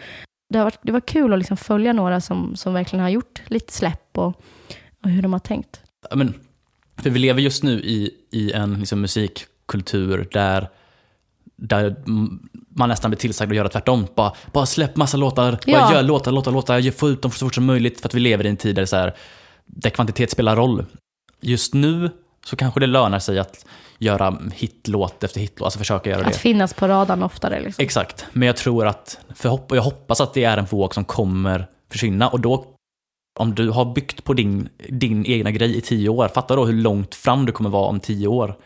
[0.49, 3.41] det, har varit, det var kul att liksom följa några som, som verkligen har gjort
[3.45, 4.41] lite släpp och,
[5.03, 5.81] och hur de har tänkt.
[6.15, 6.33] Men,
[6.97, 10.69] för vi lever just nu i, i en liksom, musikkultur där,
[11.55, 11.95] där
[12.69, 14.07] man nästan blir tillsagd att göra tvärtom.
[14.15, 15.79] Bara, bara släpp massa låtar, Ja.
[15.79, 18.01] bara gör låtar, låtar, låtar, få ut dem så fort som möjligt.
[18.01, 19.15] För att vi lever i en tid där, så här,
[19.65, 20.85] där kvantitet spelar roll.
[21.41, 22.09] Just nu
[22.45, 23.65] så kanske det lönar sig att
[23.99, 26.39] göra hitlåt efter hitlåt, alltså försöka göra Att det.
[26.39, 27.59] finnas på radarn oftare.
[27.61, 27.83] Liksom.
[27.83, 31.05] Exakt, men jag tror att, för hopp, jag hoppas att det är en våg som
[31.05, 32.65] kommer försvinna och då
[33.39, 36.73] om du har byggt på din, din egna grej i tio år, fatta då hur
[36.73, 38.57] långt fram du kommer vara om tio år.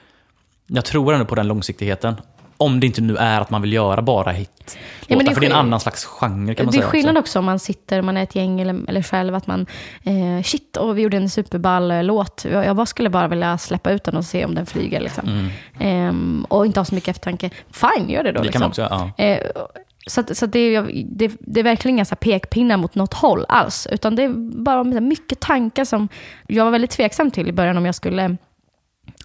[0.67, 2.15] Jag tror ändå på den långsiktigheten.
[2.59, 4.77] Om det inte nu är att man vill göra bara hit.
[5.07, 6.81] Ja, men det är för det är en annan slags genre kan man Det är
[6.81, 6.91] säga.
[6.91, 7.19] skillnad också.
[7.19, 9.65] också om man sitter, man är ett gäng eller, eller själv, att man
[10.03, 12.45] eh, shit, och vi gjorde en superball eh, låt.
[12.51, 14.99] Jag, jag bara skulle bara vilja släppa ut den och se om den flyger.
[14.99, 15.49] Liksom.
[15.79, 17.49] Ehm, och inte ha så mycket eftertanke.
[17.71, 18.39] Fine, gör det då.
[18.39, 18.45] Mm.
[18.45, 18.61] Det kan liksom.
[18.61, 19.25] man också ja.
[19.25, 19.39] Eh,
[20.07, 23.13] så att, så att det, är, det, det är verkligen inga så pekpinnar mot något
[23.13, 23.87] håll alls.
[23.91, 24.29] Utan det är
[24.63, 26.07] bara mycket tankar som
[26.47, 28.37] jag var väldigt tveksam till i början om jag skulle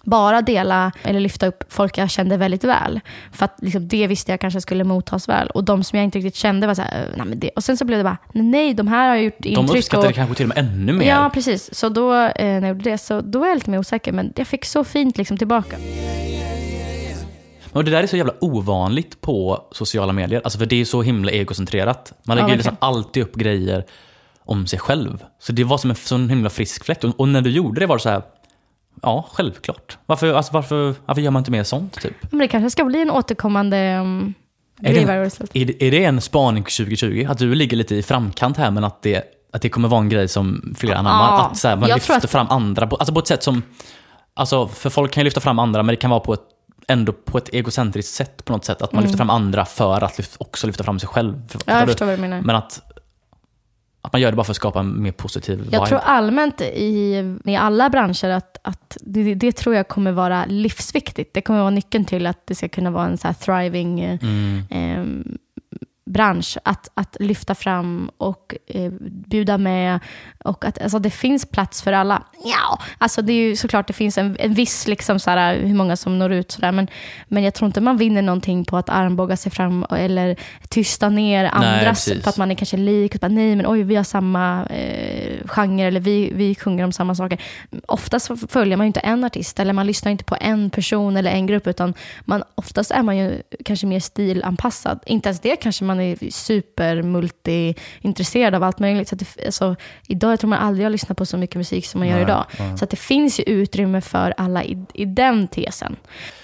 [0.05, 2.99] bara dela eller lyfta upp folk jag kände väldigt väl.
[3.31, 5.47] För att liksom, det visste jag kanske skulle mottas väl.
[5.47, 7.49] Och de som jag inte riktigt kände var så här, nej men det.
[7.55, 9.77] Och sen så blev det bara, nej de här har gjort De intryck.
[9.77, 11.07] uppskattade och, kanske till och med ännu mer.
[11.07, 11.73] Ja, precis.
[11.75, 14.11] Så då, eh, när jag gjorde det, så då var jag lite mer osäker.
[14.11, 15.75] Men jag fick så fint liksom tillbaka.
[17.71, 20.41] Och det där är så jävla ovanligt på sociala medier.
[20.43, 22.13] Alltså för det är så himla egocentrerat.
[22.23, 23.85] Man lägger Ja, liksom alltid upp grejer
[24.45, 25.23] om sig själv.
[25.39, 27.03] Så det var som en sån himla frisk fläkt.
[27.03, 28.21] Och, och när du gjorde det var det så här,
[29.01, 29.97] ja, självklart.
[30.05, 32.13] Varför, alltså, varför, varför gör man inte mer sånt typ?
[32.31, 34.33] Men det kanske ska bli en återkommande um,
[34.81, 35.29] Är grej det, varje år.
[35.53, 37.27] är, det, är det en spaning 2020?
[37.29, 40.09] Att du ligger lite i framkant här men att det, att det kommer vara en
[40.09, 41.27] grej som fler anammar?
[41.37, 43.61] Ja, att så här, man lyfter att- fram andra, alltså på ett sätt som...
[44.33, 46.41] Alltså för folk kan ju lyfta fram andra men det kan vara på ett,
[46.87, 48.81] ändå på ett egocentriskt sätt på något sätt.
[48.81, 51.33] Att man lyfter fram andra för att lyft, också lyfta fram sig själv.
[51.49, 51.63] För- Mm.
[51.75, 52.41] Ja, jag förstår vad du menar.
[52.41, 52.81] Men att,
[54.05, 55.69] att man gör det bara för att skapa en mer positiv vibe.
[55.77, 60.45] Jag tror allmänt i, i alla branscher att, att det, det tror jag kommer vara
[60.45, 61.33] livsviktigt.
[61.33, 64.63] Det kommer vara nyckeln till att det ska kunna vara en så thriving eh, Mm.
[64.69, 65.31] eh,
[66.09, 66.57] bransch.
[66.63, 69.99] Att, att lyfta fram och eh, bjuda med.
[70.45, 72.23] Och att alltså, det finns plats för alla.
[72.43, 75.75] Ja, alltså det är ju såklart det finns en, en viss, liksom, så här, hur
[75.75, 76.51] många som når ut.
[76.51, 76.87] Så där, men,
[77.27, 80.35] men jag tror inte man vinner någonting på att armbåga sig fram eller
[80.69, 82.23] tysta ner andras precis.
[82.23, 83.21] för att man är kanske lik.
[83.21, 87.15] Bara, Nej, men oj, vi har samma eh, genre eller vi, vi sjunger om samma
[87.15, 87.41] saker.
[87.87, 91.31] Oftast följer man ju inte en artist eller man lyssnar inte på en person eller
[91.31, 91.93] en grupp utan
[92.25, 94.99] man, oftast är man ju kanske mer stilanpassad.
[95.05, 99.07] Inte ens det kanske man är super multi-intresserad av allt möjligt.
[99.07, 99.75] Så att det, alltså,
[100.07, 102.23] idag jag tror man aldrig har lyssnat på så mycket musik som man gör Nej,
[102.23, 102.45] idag.
[102.59, 102.77] nej.
[102.77, 105.95] Så att det finns ju utrymme för alla i, i den tesen.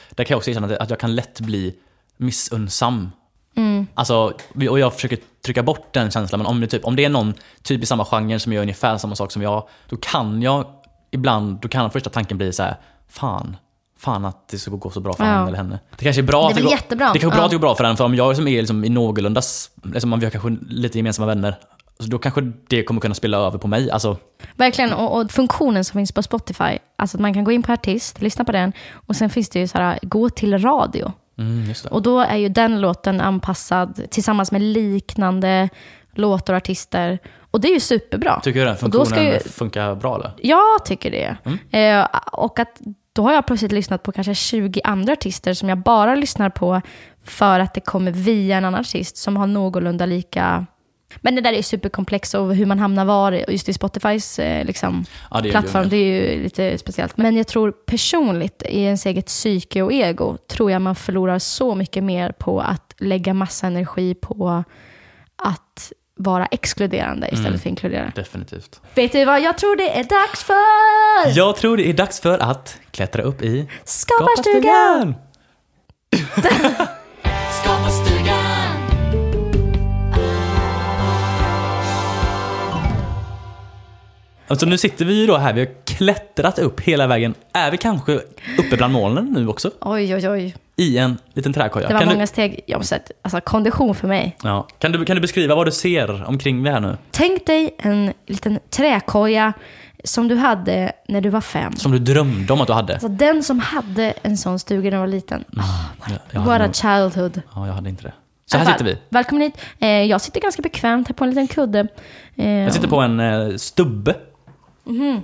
[0.10, 1.76] Där kan jag också erkänna att- jag kan lätt bli
[2.18, 3.12] missunnsam.
[3.56, 3.88] Mm.
[3.94, 4.34] Alltså,
[4.70, 7.34] och jag försöker trycka bort den känslan, men om det, typ, om det är någon
[7.64, 10.66] typ i samma genre som gör ungefär samma sak som jag, då kan jag
[11.12, 12.76] ibland, då kan första tanken bli så här:
[13.10, 13.58] fan,
[13.98, 15.30] fan att det ska gå så bra för Ja.
[15.30, 15.80] han eller henne.
[15.98, 17.14] Det kanske är bra Det det går, jättebra.
[17.14, 17.46] Det kanske är bra Ja.
[17.46, 19.42] att det går bra för den, för om jag som är liksom i någorlunda,
[19.84, 21.56] liksom, om vi har kanske lite gemensamma vänner,
[22.04, 23.92] så då kanske det kommer kunna spilla över på mig.
[23.92, 24.18] Alltså,
[24.56, 27.72] Verkligen, och, och funktionen som finns på Spotify, alltså att man kan gå in på
[27.74, 31.12] artist, lyssna på den och sen finns det ju så här, gå till radio.
[31.38, 31.74] mm.
[31.92, 35.70] Och då är ju den låten anpassad tillsammans med liknande
[36.14, 37.20] låtar och artister.
[37.52, 38.40] Och det är ju superbra.
[38.44, 40.32] Tycker du den funktionen ju- funkar bra eller?
[40.42, 41.36] Jag tycker det.
[41.46, 42.00] Mm.
[42.02, 42.82] Eh, och att
[43.14, 46.82] då har jag plötsligt lyssnat på kanske 20 andra artister som jag bara lyssnar på
[47.24, 50.66] för att det kommer via en annan artist som har någorlunda lika...
[51.18, 55.06] Men det där är superkomplext och hur man hamnar var, just i Spotifys eh, liksom,
[55.32, 57.18] Ja, det plattform, det är ju lite speciellt.
[57.18, 61.76] Men jag tror personligt, i ens eget psyke och ego, tror jag man förlorar så
[61.76, 64.64] mycket mer på att lägga massa energi på
[65.36, 67.60] att vara exkluderande istället Mm.
[67.60, 68.12] för inkluderande.
[68.16, 68.82] Definitivt.
[68.96, 71.38] Vet du vad jag tror det är dags för?
[71.38, 75.16] Jag tror det är dags för att klättra upp i Skaparstugan!
[84.52, 87.34] Alltså nu sitter vi ju då här, vi har klättrat upp hela vägen.
[87.54, 88.14] Är vi kanske
[88.60, 89.72] uppe bland molnen nu också?
[89.82, 90.56] Oj, oj, oj.
[90.76, 91.88] I en liten trädkoja.
[91.88, 92.60] Det var kan, många du, steg.
[92.68, 94.38] Jag måste alltså kondition för mig.
[94.44, 96.98] ja, kan, du, kan du beskriva vad du ser omkring dig här nu?
[97.12, 99.54] Tänk dig en liten träkoja
[100.04, 101.76] som du hade när du var fem.
[101.76, 102.94] Som du drömde om att du hade?
[102.94, 105.44] Alltså den som hade en sån stuga när du var liten.
[106.32, 107.42] Jag, What a childhood.
[107.56, 108.14] ja, jag hade inte det.
[108.46, 108.98] Så här sitter vi.
[109.10, 109.58] Välkommen hit.
[109.80, 111.88] Eh, jag sitter ganska bekvämt här på en liten kudde.
[112.36, 113.56] Eh, Jag sitter på en eh,
[114.84, 115.22] stubbe.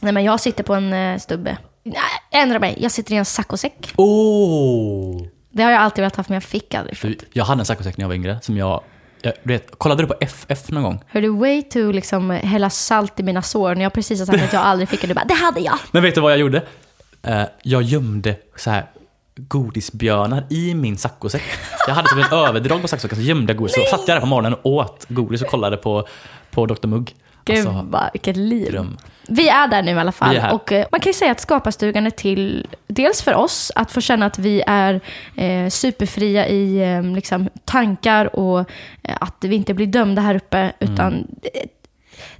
[0.00, 1.58] Nej, men jag sitter på en eh, stubbe.
[1.82, 2.76] Nej, ändra mig.
[2.80, 3.92] Jag sitter i en saccosäck.
[3.96, 5.22] Åh!
[5.50, 6.98] Det har jag alltid velat ha, men jag fick aldrig.
[7.02, 8.80] Du, Jag hade en saccosäck när jag var yngre som jag...
[9.22, 11.00] jag du vet, kollade du på FF någon gång?
[11.06, 14.44] Hör du way to liksom hälla salt i mina sår när jag precis har sagt
[14.44, 15.06] att jag aldrig fick det.
[15.06, 15.78] Du bara, det hade jag.
[15.90, 16.62] Men vet du vad jag gjorde?
[17.22, 18.86] Eh, jag gömde så här
[19.36, 21.42] godisbjörnar i min saccosäck.
[21.86, 23.74] Jag hade som ett överdrag på saccosäcken, så gömde jag godis.
[23.74, 26.06] Så satt jag där på morgonen och åt godis och kollade på,
[26.50, 27.14] på Dr Mugg.
[27.46, 28.70] Gud, Alltså, vad, vilket liv.
[28.72, 28.96] dröm.
[29.28, 30.40] Vi är där nu i alla fall.
[30.52, 34.00] Och, eh, man kan ju säga att Skaparstugan är till, dels för oss, att få
[34.00, 35.00] känna att vi är
[35.36, 38.58] eh, superfria i eh, liksom, tankar och
[39.02, 40.72] eh, att vi inte blir dömda här uppe.
[40.80, 41.26] Utan Mm.
[41.42, 41.50] det,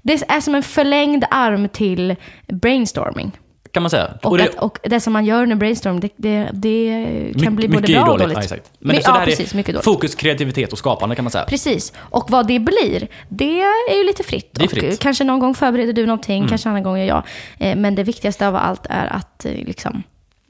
[0.02, 2.16] det är som en förlängd arm till
[2.46, 3.32] brainstorming.
[3.76, 4.10] Kan man säga.
[4.22, 7.68] Och, det, att, och det som man gör under brainstorming, det, det, det kan bli
[7.68, 8.50] både bra och dåligt.
[8.50, 8.56] Ja.
[8.78, 9.52] Men My- så ja, precis.
[9.52, 9.84] är Mycket dåligt.
[9.84, 11.44] fokus, kreativitet och skapande kan man säga.
[11.44, 11.92] Precis.
[11.96, 13.60] Och vad det blir, det
[13.90, 14.48] är ju lite fritt.
[14.52, 14.82] Det är fritt.
[14.82, 14.92] Mm.
[14.94, 17.22] Och kanske någon gång förbereder du någonting, kanske annan gång gör jag.
[17.58, 20.02] Eh, Men det viktigaste av allt är att eh, liksom,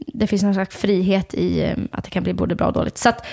[0.06, 2.98] det finns någon slags frihet i eh, att det kan bli både bra och dåligt.
[2.98, 3.26] Så att,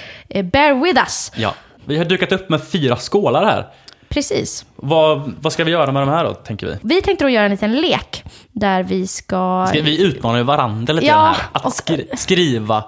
[0.43, 1.31] bear with us.
[1.35, 1.53] Ja.
[1.85, 3.67] Vi har dukat upp med fyra skålar här.
[4.13, 4.65] Precis.
[4.75, 6.77] Vad, vad ska vi göra med de här då, tänker vi?
[6.81, 9.65] Vi tänkte då göra en liten lek där vi ska...
[9.69, 11.45] Ska vi utmanar ju varandra lite Ja, här.
[11.51, 12.83] Att och- skri skriva,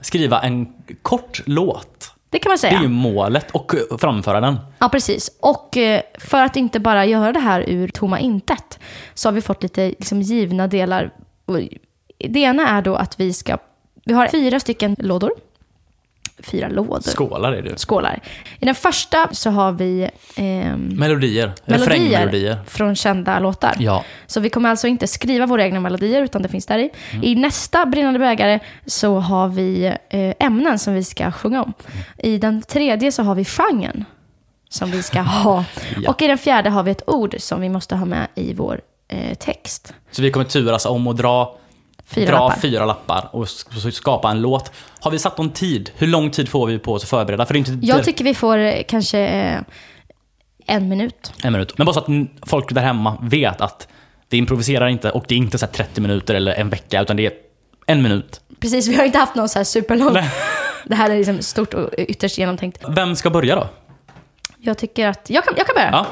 [0.00, 0.66] skriva en
[1.02, 2.14] kort låt.
[2.30, 2.88] Det kan man Det är ju säga.
[2.88, 3.50] målet.
[3.50, 4.56] Och framföra den.
[4.78, 5.30] Ja, precis.
[5.40, 8.78] Och eh, för att inte bara göra det här ur tomma intet
[9.14, 11.10] så har vi fått lite liksom, givna delar.
[12.28, 13.58] Det ena är då att vi ska...
[14.04, 15.32] Vi har fyra stycken lådor.
[16.42, 17.00] Fyra lådor.
[17.00, 17.78] Skålar är det.
[17.78, 18.20] Skålar.
[18.58, 21.52] I den första så har vi ehm, Melodier.
[21.66, 23.74] melodier från kända låtar.
[23.78, 24.04] Ja.
[24.26, 26.90] Så vi kommer alltså inte skriva våra egna melodier, utan det finns där i.
[27.10, 27.24] Mm.
[27.24, 31.72] I nästa Brinnande bägare så har vi eh, ämnen som vi ska sjunga om.
[32.18, 34.04] I den tredje så har vi genren
[34.68, 35.64] som vi ska ha.
[36.02, 36.10] Ja.
[36.10, 38.80] Och i den fjärde har vi ett ord som vi måste ha med i vår
[39.08, 39.94] eh, text.
[40.10, 41.58] Så vi kommer turas om att dra
[42.10, 42.60] Fyra dra lappar.
[42.60, 43.48] fyra lappar och
[43.92, 44.72] skapa en låt.
[45.00, 45.90] Har vi satt någon tid?
[45.96, 47.46] Hur lång tid får vi på oss att förbereda?
[47.46, 49.60] För det inte Jag tycker vi får eh, kanske eh,
[50.66, 51.32] en minut.
[51.42, 51.78] en minut.
[51.78, 52.06] Men bara så att
[52.48, 53.88] folk där hemma vet att
[54.30, 57.16] vi improviserar inte och det är inte så här 30 minuter eller en vecka utan
[57.16, 57.32] det är
[57.86, 58.40] en minut.
[58.60, 60.12] Precis, vi har inte haft någon så här superlång...
[60.12, 60.30] Nej.
[60.84, 62.84] Det här är liksom stort och ytterst genomtänkt.
[62.88, 63.68] Vem ska börja då?
[64.58, 65.30] Jag tycker att...
[65.30, 65.88] Jag kan, jag kan börja.
[65.92, 66.06] Ja.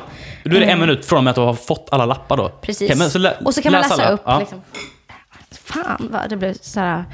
[0.44, 2.48] Då är det en minut från att du har fått alla lappar då.
[2.48, 2.90] Precis.
[2.96, 4.14] Okej, så lä- och så kan man läs läsa alla.
[4.14, 4.20] upp.
[4.24, 4.38] Ja.
[4.38, 4.62] Liksom.
[5.66, 7.04] Fan vad det blev så här eh,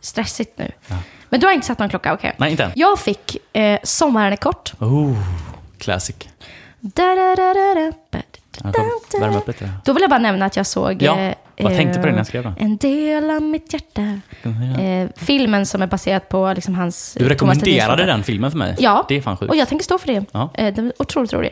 [0.00, 0.70] stressigt nu.
[1.28, 2.34] Men du har inte satt någon klocka, okej?
[2.38, 2.72] Nej, inte än.
[2.74, 4.72] Jag fick eh, Sommaren är kort.
[4.80, 5.16] Oh,
[5.78, 6.16] classic.
[9.36, 9.70] Upp lite.
[9.84, 11.02] Då vill jag bara nämna att jag såg...
[11.02, 12.54] Ja, eh, jag tänkte på det när jag eh, skrev den.
[12.58, 14.20] En del av mitt hjärta.
[14.82, 17.14] Eh, filmen som är baserad på liksom, hans...
[17.18, 18.76] Du eh, rekommenderade den filmen för mig.
[18.78, 19.50] Ja, Det är fan sjukt.
[19.50, 20.24] och jag tänker stå för det.
[20.32, 20.50] Ja.
[20.54, 21.50] Eh, den är otroligt rolig.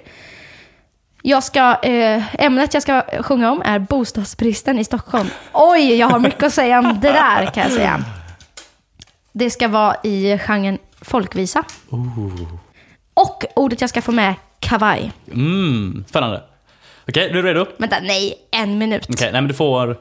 [1.28, 5.28] Jag ska, eh, ämnet jag ska sjunga om är bostadsbristen i Stockholm.
[5.52, 8.04] Oj, jag har mycket att säga om det där kan jag säga.
[9.32, 11.64] Det ska vara i genren folkvisa.
[13.14, 15.12] Och ordet jag ska få med, kavaj.
[15.32, 16.42] Mm, spännande.
[17.08, 17.62] Okej, du är redo?
[17.62, 19.08] Okej, Vänta, nej, en minut.
[19.08, 19.96] nej men du får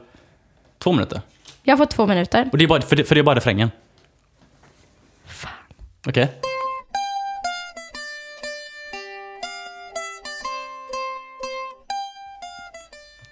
[0.78, 1.20] två minuter.
[1.62, 2.48] Jag får två minuter.
[2.52, 3.70] Och det är bara, för, det, för det är bara refrängen.
[5.26, 5.52] Fan.
[6.08, 6.32] Okej.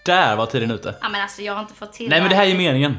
[0.05, 0.95] Där var tiden ute.
[1.01, 2.99] Ja, men alltså jag har inte fått till Nej men det här är ju meningen.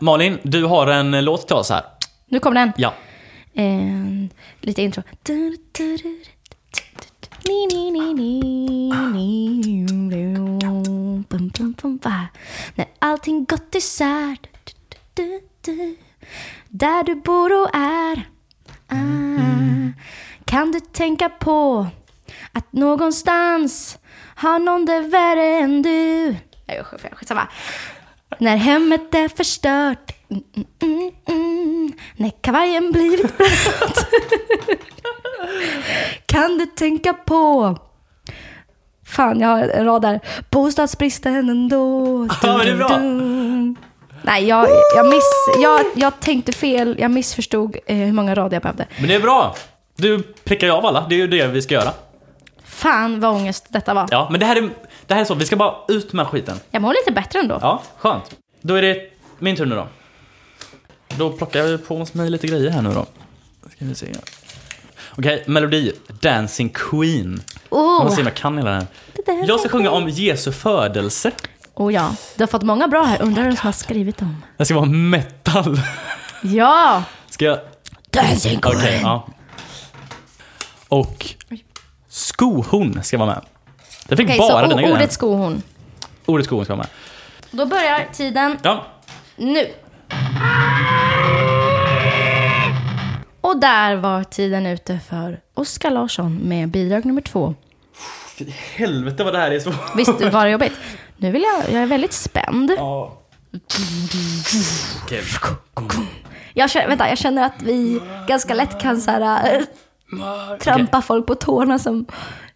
[0.00, 1.84] Malin, du har en eh, låt till oss här.
[2.26, 2.72] Nu kommer den.
[2.76, 2.94] Ja.
[3.52, 5.02] En, lite intro.
[12.74, 14.36] När allting gått isär
[16.68, 18.28] Där du bor och är
[18.88, 19.92] ah,
[20.44, 21.86] Kan du tänka på
[22.52, 23.98] Att någonstans
[24.36, 27.48] Har någon det värre än du Jag gör fel, skitsamma
[28.38, 30.44] när hemmet är förstört mm,
[30.82, 31.92] mm, mm, mm.
[32.16, 34.06] När kavajen blivit blöt
[36.26, 37.76] Kan du tänka på
[39.06, 40.20] Fan, jag har en rad där.
[40.50, 42.28] Bostadsbristen ändå.
[42.42, 42.98] Ja, det är bra.
[44.22, 46.96] Nej, jag, jag, miss, jag, jag tänkte fel.
[46.98, 48.86] Jag missförstod eh, hur många rader jag behövde.
[48.98, 49.54] Men det är bra.
[49.96, 51.06] Du prickar ju av alla.
[51.08, 51.92] Det är ju det vi ska göra.
[52.76, 54.08] Fan vad ångest detta var.
[54.10, 54.70] Ja, men det här är,
[55.06, 55.34] det här är så.
[55.34, 56.60] Vi ska bara ut med skiten.
[56.70, 57.58] Jag mår lite bättre ändå.
[57.62, 58.36] Ja, skönt.
[58.60, 59.88] Då är det min tur nu då.
[61.08, 63.06] Då plockar jag på mig lite grejer här nu då.
[63.70, 64.06] Ska vi se.
[65.18, 65.92] Okej, melodi.
[66.20, 67.42] Dancing Queen.
[67.70, 68.06] Oh.
[68.06, 68.86] om jag kan hela den.
[69.46, 71.30] Jag ska sjunga om Jesu födelse.
[71.74, 73.22] oh ja, du har fått många bra här.
[73.22, 74.42] Undrar vem som har skrivit dem.
[74.56, 75.80] Det ska vara metal.
[76.42, 77.04] Ja!
[77.30, 77.58] Ska jag...
[78.10, 79.28] Dancing Okej, ja.
[80.88, 81.34] Och
[82.16, 83.44] skohorn ska vara med.
[84.08, 84.92] Jag fick Okej, bara så dina o- grejer.
[84.94, 85.62] ordet skohorn.
[86.26, 86.88] Ordet skohorn ska vara med.
[87.50, 88.86] Då börjar tiden Ja.
[89.36, 89.66] nu.
[93.40, 97.54] Och där var tiden ute för Oskar Larsson med bidrag nummer två.
[98.38, 99.72] Fy helvete vad det här är så...
[99.96, 100.72] Visst var det jobbigt?
[101.16, 102.70] Nu vill jag, jag är väldigt spänd.
[102.78, 103.18] Ja.
[105.04, 105.22] Okej.
[106.54, 109.64] Jag känner, vänta, jag känner att vi ganska lätt kan så här,
[110.12, 112.06] äh, trampa folk på tårna som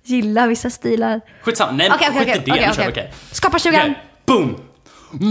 [0.04, 1.20] gillar vissa stilar.
[1.42, 2.56] Skitsamma, nej Okej, okej, skit i det.
[2.66, 2.88] vi, okej.
[2.88, 3.12] okej.
[3.32, 3.80] Skapa tjugan!
[3.90, 4.56] Okej, boom!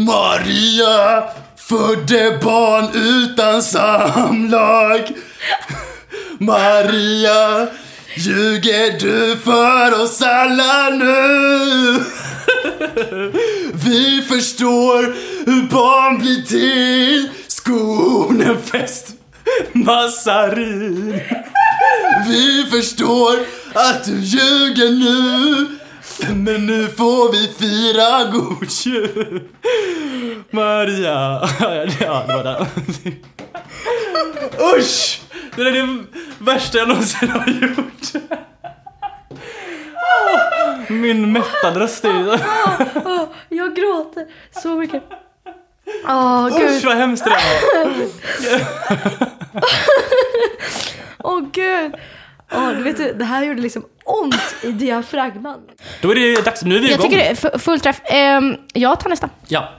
[0.06, 1.24] Maria
[1.58, 5.08] födde barn utan samlag
[6.40, 7.68] Maria,
[8.16, 12.00] ljuger du för oss alla nu?
[13.74, 15.04] Vi förstår
[15.46, 19.08] hur barn blir till Skon en fest,
[19.74, 21.20] massarin.
[22.28, 23.40] Vi förstår
[23.74, 25.66] att du ljuger nu.
[26.36, 29.42] Men nu får vi fira god jul.
[30.52, 31.50] Maria.
[31.60, 32.66] Ja, det var den
[34.78, 35.22] Usch!
[35.56, 36.04] Det är det
[36.40, 38.24] värsta jag någonsin har gjort.
[40.90, 42.38] Min metal-röst är ju...
[43.50, 44.26] Jag gråter
[44.62, 45.04] så mycket.
[46.08, 47.40] Åh gud, Usch vad hemskt det var.
[51.24, 51.94] åh gud.
[52.52, 55.60] Åh, du vet, du, det här gjorde liksom ont i diafragman.
[56.02, 57.10] Då är det dags, nu är vi Jag igång.
[57.12, 58.02] tycker det full träff.
[58.06, 59.30] Ehm, jag tar nästa.
[59.48, 59.70] Ja.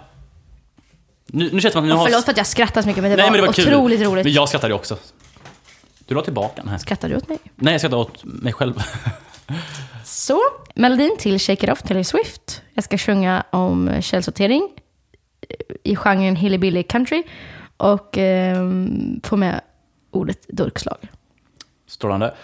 [1.26, 2.04] Nu, nu känns det som att nu har...
[2.06, 3.68] Förlåt för att jag skrattar så mycket, men det, Nej var, men det var kul.
[3.74, 4.24] otroligt roligt.
[4.24, 4.96] Men jag skrattade också.
[6.06, 6.78] Du la tillbaka den här.
[6.78, 7.38] Skrattar du åt mig?
[7.56, 8.82] Nej jag skrattade åt mig själv.
[10.04, 10.40] Så,
[10.74, 12.62] melodin till Shake It Off, Taylor Swift.
[12.74, 14.68] Jag ska sjunga om källsortering
[15.82, 17.22] i genren hillbilly country
[17.76, 19.60] och ehm, få med
[20.10, 20.98] ordet durkslag.
[21.86, 22.34] Strålande.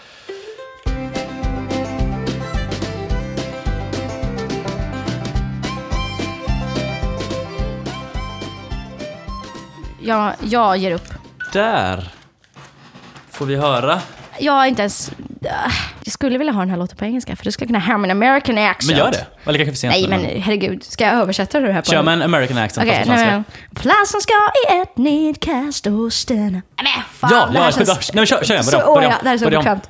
[10.01, 11.13] Jag, jag ger upp.
[11.53, 12.13] Där
[13.29, 14.01] får vi höra.
[14.39, 15.11] Jag är inte ens...
[16.07, 18.11] Jag skulle vilja ha den här låten på engelska, för det skulle kunna ha min
[18.11, 18.87] American accent.
[18.91, 19.25] Men gör det.
[19.45, 19.91] Eller kanske för sent.
[19.93, 20.83] Nej, men herregud.
[20.83, 23.31] Ska jag översätta det här på Kör med en American accent Okej, fast på svenska.
[23.31, 23.43] men.
[23.75, 26.61] Platsen ska i ett nedkast och stanna.
[26.83, 27.87] Nej fan, Ja, ja, känns...
[27.89, 29.63] nej, men kör- kör igen, börja om, börja om, det här är så börja om.
[29.63, 29.89] bekvämt.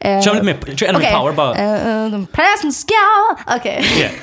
[0.00, 1.54] Eh, Kör lite mer, kör ännu mer power bara.
[1.56, 2.94] Eh, eh, platsen ska...
[3.56, 3.84] Okej.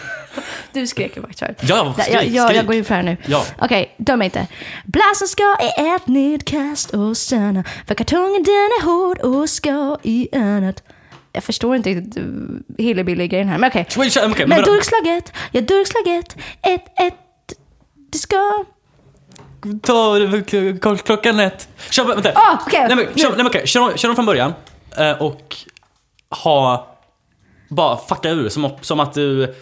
[0.71, 1.43] Du skrek ju faktiskt.
[1.69, 3.17] Ja, skrik, jag, jag, jag går in för här nu.
[3.25, 3.43] Ja.
[3.59, 4.47] Okej, döm mig inte.
[4.85, 7.63] Blasen ska i ett nedkast och stanna.
[7.87, 10.83] För kartongen den är hård och ska i annat.
[11.33, 12.23] Jag förstår inte riktigt uh,
[12.77, 13.85] hillbilly-grejen här, men okej.
[13.89, 17.13] Kör- okej, men men durkslaget, ja durkslaget, ett, ett,
[18.11, 18.65] det ska...
[19.83, 21.69] Ta klockan ett.
[21.89, 22.31] Kör, vänta.
[22.35, 22.85] Ah, okej.
[22.87, 23.67] Nej, men, kör, nej, men, okej.
[23.67, 24.53] Kör, kör dem från början.
[24.97, 25.55] eh, Och
[26.29, 26.93] ha...
[27.69, 28.49] Bara fucka ur.
[28.49, 29.55] Som, som att du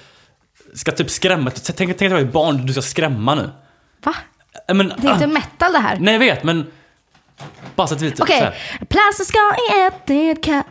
[0.73, 1.51] ska typ skrämma.
[1.51, 3.49] Tänk, tänk att det var ett barn du ska skrämma nu.
[4.03, 4.15] Va?
[4.67, 5.97] Eh, Men, Det är inte ah, metal det här.
[5.99, 6.65] Nej jag vet men...
[7.75, 8.13] Bara så att vi.
[8.19, 8.51] Okej,
[8.89, 10.05] platsen ska i ett.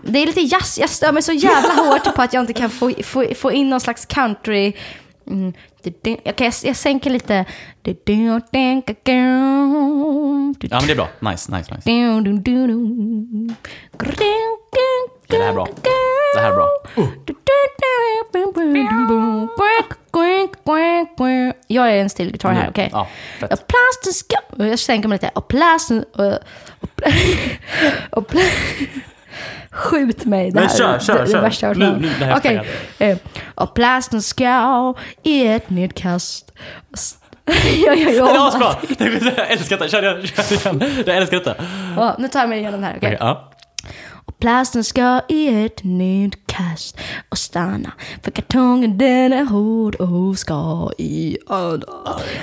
[0.03, 0.79] Det är lite jazz.
[0.79, 3.71] Jag stör mig så jävla hårt på att jag inte kan få, få, få in
[3.71, 4.73] någon slags country.
[5.31, 5.53] Mm.
[5.87, 7.45] Okej, jag, jag sänker lite.
[10.61, 11.09] Ja men det är bra.
[11.21, 11.83] Nice, nice, nice.
[15.35, 15.69] Okej, det här är bra.
[16.35, 16.69] Det här är bra.
[21.67, 22.89] Jag är en stillgitarr här, okej?
[22.93, 23.07] Ja,
[23.41, 23.53] fett.
[23.53, 24.37] Och plasten ska...
[24.65, 25.31] Jag sänker mig lite.
[25.35, 26.05] Och plasten...
[28.11, 28.25] Och,
[29.71, 30.51] Skjut mig.
[30.51, 31.41] Det Men kör, det, det kör.
[31.43, 32.01] värsta jag Nu- hört.
[32.01, 32.61] nu, det här är Okej.
[32.99, 33.19] eh,
[33.55, 36.53] Och plasten ska i ett nedkast.
[37.87, 38.75] jag gör ju Det är om asbra!
[39.37, 39.89] Jag älskar detta.
[39.89, 41.03] Kör igen, kör igen.
[41.07, 41.55] Jag älskar detta.
[41.97, 43.09] Ja, Nu tar jag mig igenom det här, okej?
[43.09, 43.51] Okej, ja.
[44.25, 47.93] Och plasten ska i ett nedkast och stanna.
[48.23, 51.87] För kartongen den är hård och ska i andra.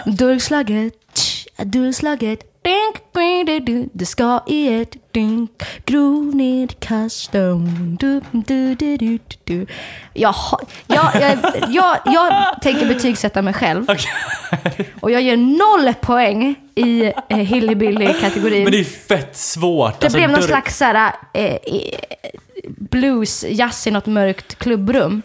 [0.05, 3.10] Durkslaget, tsch, durkslaget, dink,
[3.43, 3.89] dink.
[3.93, 5.51] Det ska i ett dink,
[5.85, 7.31] grov nedkast.
[7.31, 9.65] dum, du, du, du, du, du.
[10.13, 10.35] Jag,
[10.87, 11.37] jag, jag,
[11.69, 13.85] jag, jag tänker betygsätta mig själv.
[14.99, 18.63] Och jag ger noll poäng i eh, hillbilly-kategorin.
[18.63, 19.99] Men det är fett svårt.
[19.99, 21.57] Det Alltså, blev någon dörr- slags såhär, eh,
[22.67, 25.21] blues, jazz i något mörkt klubbrum.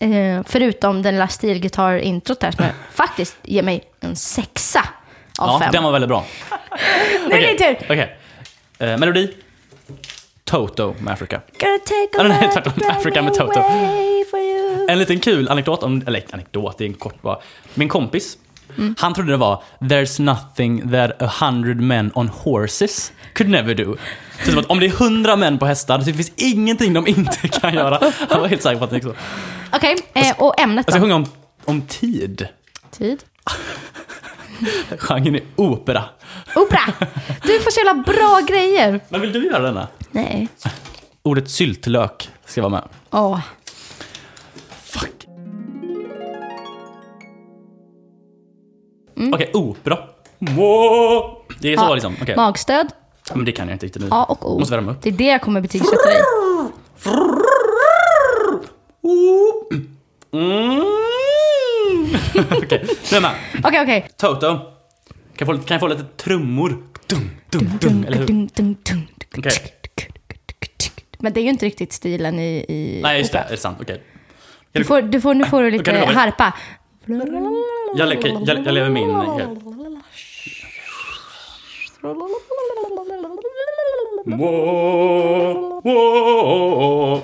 [0.00, 4.84] Eh, förutom den lilla stilgitarr-introt där som faktiskt ger mig en sexa
[5.38, 5.72] av Ja, fem.
[5.72, 6.24] den var väldigt bra.
[7.28, 7.76] Nu är det tur!
[7.90, 8.16] Okej.
[8.78, 9.34] Eh, melodi.
[10.44, 11.40] Toto med Africa.
[11.60, 12.72] Gonna take a är ride tvärtom.
[12.90, 13.60] Africa med Toto.
[14.88, 17.38] En liten kul anekdot, om, eller anekdot, det är en kort bara.
[17.74, 18.38] Min kompis,
[18.78, 18.94] Mm.
[18.98, 23.96] han trodde det var “There's nothing that a hundred men on horses could never do”.
[24.44, 27.06] Så som att om det är hundra män på hästar, så det finns ingenting de
[27.06, 28.12] inte kan göra.
[28.30, 29.14] Han var helt säker på att det gick så.
[29.72, 31.04] Okej, eh, och ämnet Jag ska då?
[31.04, 31.26] sjunga om,
[31.64, 32.48] om tid.
[32.90, 33.22] Tid.
[34.98, 36.04] Genren är opera.
[36.56, 36.80] Opera!
[37.42, 39.00] Du får så jävla bra grejer.
[39.08, 39.88] Men vill du göra denna?
[40.10, 40.48] Nej.
[41.22, 42.82] Ordet syltlök ska vara med.
[43.10, 43.40] Åh.
[44.82, 45.24] Fuck.
[49.16, 49.34] Mm.
[49.34, 49.98] Okej, opera.
[50.38, 51.36] Wow.
[51.60, 52.16] Det är så Ja, liksom.
[52.22, 52.36] Okej.
[52.36, 52.86] Magstöd,
[53.34, 54.08] Men det kan jag inte riktigt nu.
[54.10, 54.58] A och O.
[54.58, 55.02] Måste värma upp.
[55.02, 56.20] Det är det jag kommer betygsätta dig.
[60.32, 60.84] Mm.
[62.50, 63.30] Okej, är med.
[63.64, 64.08] Okej, okej.
[64.16, 64.40] Toto.
[64.48, 64.66] Kan
[65.38, 66.82] jag, få, lite- kan jag få lite trummor?
[67.06, 68.46] Dum, dum, dum, eller hur?
[69.38, 69.52] Okej.
[71.18, 73.38] Men det är ju inte riktigt stilen i, i Nej, just det.
[73.38, 73.48] opera.
[73.48, 73.78] Det är sant.
[73.80, 74.02] Okej.
[74.72, 76.52] Du får, du får, nu får du lite Okej, harpa.
[77.96, 79.10] Jag, le- okej, jag, jag lever min...
[79.14, 79.62] helt.
[84.24, 87.22] Wow, wow.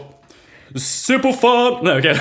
[0.79, 1.79] Se på fan...
[1.85, 2.21] Nej, okej.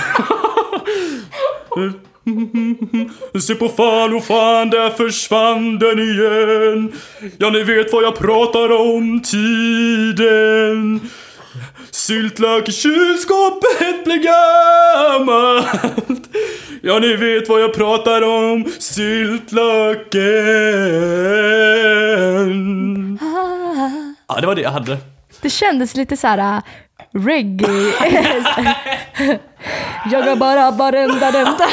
[3.42, 6.92] Se på fan, och fan, där försvann den igen.
[7.38, 11.00] Ja, ni vet vad jag pratar om, tiden.
[11.92, 15.58] Syltlök i kylskåpet blir gammal.
[15.58, 16.30] allt.
[16.82, 18.66] Ja, ni vet vad jag pratar om.
[18.80, 20.22] Syltlöken.
[24.28, 24.98] Ja, det var det jag hade.
[25.42, 26.62] Det kändes lite så här äh,
[27.20, 27.94] reggae.
[30.12, 31.66] jag är bara varenda denta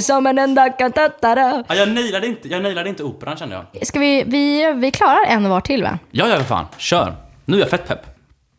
[0.02, 1.64] som en enda kantatara.
[1.68, 3.86] Ja, jag nailade inte, jag nailade inte operan kände jag.
[3.86, 5.98] Ska vi, vi, vi klarar en var till va?
[6.10, 6.66] Ja, ja, fan.
[6.76, 7.14] Kör.
[7.44, 8.06] Nu är jag fett pepp.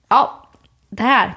[0.09, 0.49] Ja,
[0.89, 1.33] det här.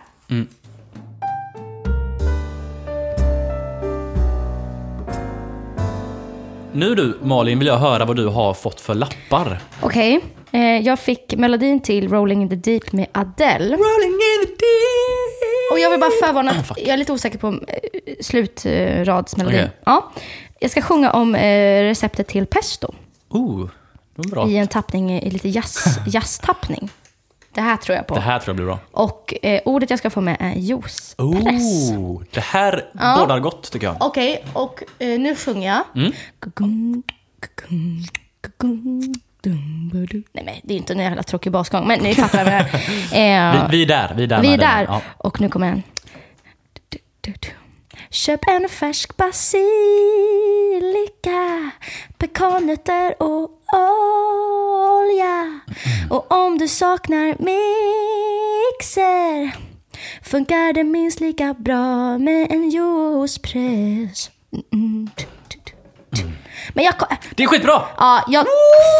[6.74, 9.58] Nu du, Malin, vill jag höra vad du har fått för lappar.
[9.80, 10.22] Okej, eh,
[10.60, 13.76] jag fick melodin till Rolling in the Deep med Adele.
[13.76, 15.72] Rolling in the deep.
[15.72, 16.78] Och jag vill bara förvarna, Fuck.
[16.78, 19.58] jag är lite osäker på eh, slutradsmelodin.
[19.60, 19.70] Okej.
[19.84, 20.12] Ja.
[20.60, 22.94] Jag ska sjunga om eh, receptet till pesto
[23.28, 23.68] Oh,
[24.14, 24.48] bra.
[24.48, 26.90] i en tappning, i lite jazz, jazztappning.
[27.54, 28.14] Det här tror jag på.
[28.14, 28.78] Det här tror jag blir bra.
[28.90, 31.90] Och eh, ordet jag ska få med är juicepress.
[31.90, 32.84] Oh, det här
[33.18, 33.96] bådar gott tycker jag.
[34.00, 35.84] Okej, och eh, nu sjunger jag.
[36.02, 36.12] Mm.
[39.50, 42.80] Nej men det är inte en jävla tråkig basgång, men ni fattar vad jag menar.
[43.62, 44.40] Eh, Vi, vi är där, vi är där.
[44.42, 44.84] Vi är där.
[44.88, 45.02] Ja.
[45.18, 45.82] Och nu kommer en.
[46.88, 47.48] Du, du, du.
[48.10, 49.70] Köp en färsk basilika,
[52.18, 53.50] pekannötter och
[54.98, 55.60] olja.
[56.10, 57.26] Och om du saknar
[58.78, 59.56] mixer
[60.22, 64.30] funkar det minst lika bra med en juicepress.
[64.72, 65.10] Mm,
[66.12, 66.30] du.
[66.74, 66.94] Men jag...
[67.34, 67.82] Det är skitbra!
[67.98, 68.46] Ja, jag...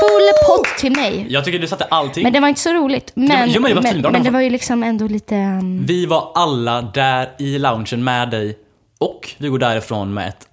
[0.00, 1.26] Full pott till mig.
[1.28, 2.22] Jag tycker du satte allting.
[2.22, 3.12] Men det var inte så roligt.
[3.14, 5.34] Men, jo, men det var men, men det var ju liksom ändå lite...
[5.34, 8.58] um, Vi var alla där i loungen med dig
[8.98, 10.48] och vi går därifrån med ett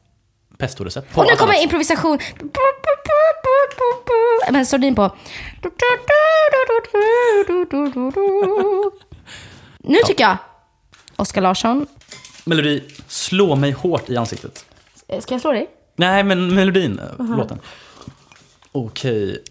[0.57, 1.17] pestorecept.
[1.17, 1.63] Och nu kommer annat.
[1.63, 2.19] improvisation.
[4.51, 5.11] Men sordin på.
[9.79, 10.37] Nu tycker jag,
[11.15, 11.87] Oskar Larsson.
[12.45, 14.65] Melodi, slå mig hårt i ansiktet.
[15.19, 15.67] Ska jag slå dig?
[15.99, 17.59] Nej, men melodin, uh låten.
[18.71, 19.43] Okej.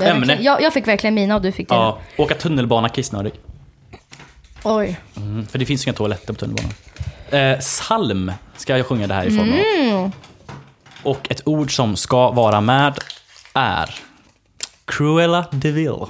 [0.00, 0.38] Ämne.
[0.40, 1.80] Jag, jag fick verkligen mina och du fick dina.
[1.80, 3.32] Ja, åka tunnelbana kissnödig.
[4.64, 5.00] Oj.
[5.16, 6.72] Mm, för det finns ju inga toaletter på tunnelbanan.
[7.30, 10.10] Eh, psalm ska jag sjunga det här i form av.
[11.02, 12.98] Och ett ord som ska vara med
[13.54, 13.90] är
[14.84, 16.04] Cruella de Vil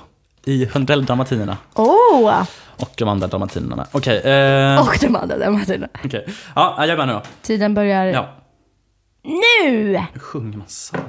[0.45, 1.57] i Hundell-dramatinerna.
[1.74, 2.43] Oh!
[2.76, 3.87] Och de andra dramatinerna.
[3.93, 5.89] Okej, eh, Och de andra där Martina.
[6.05, 6.26] okej.
[6.55, 7.22] Ja, jag är med nu då.
[7.43, 8.28] Tiden börjar Ja.
[9.27, 9.97] Nu!
[10.12, 11.03] Hur sjunger man psalm?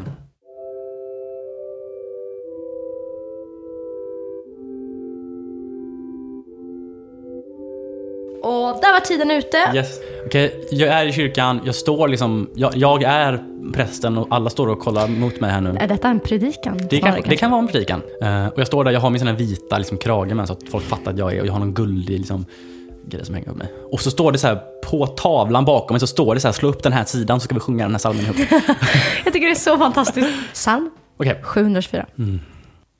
[8.43, 9.57] Och där var tiden ute.
[9.75, 9.99] Yes.
[10.25, 13.43] Okej, jag är i kyrkan, jag står liksom, jag, jag är
[13.73, 15.77] prästen och alla står och kollar mot mig här nu.
[15.79, 16.81] Är detta en predikan?
[16.89, 18.01] Det kan, det kan vara en predikan.
[18.21, 20.53] Eh, och jag står där, jag har min sån här vita liksom, krage med så
[20.53, 22.45] att folk fattar att jag är och jag har någon guldig liksom,
[23.09, 23.73] grej som hänger upp mig.
[23.91, 26.53] Och så står det så här på tavlan bakom mig så står det så här,
[26.53, 28.35] slå upp den här sidan så ska vi sjunga den här psalmen ihop.
[29.25, 30.29] Jag tycker det är så fantastiskt.
[30.53, 31.41] Psalm Okej.
[31.43, 32.05] 724.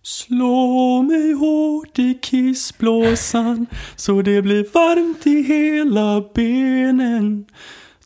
[0.03, 7.45] Slå mig hårt i kissblåsan så det blir varmt i hela benen.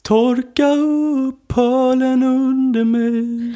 [0.02, 3.56] Torka upp pölen under mig.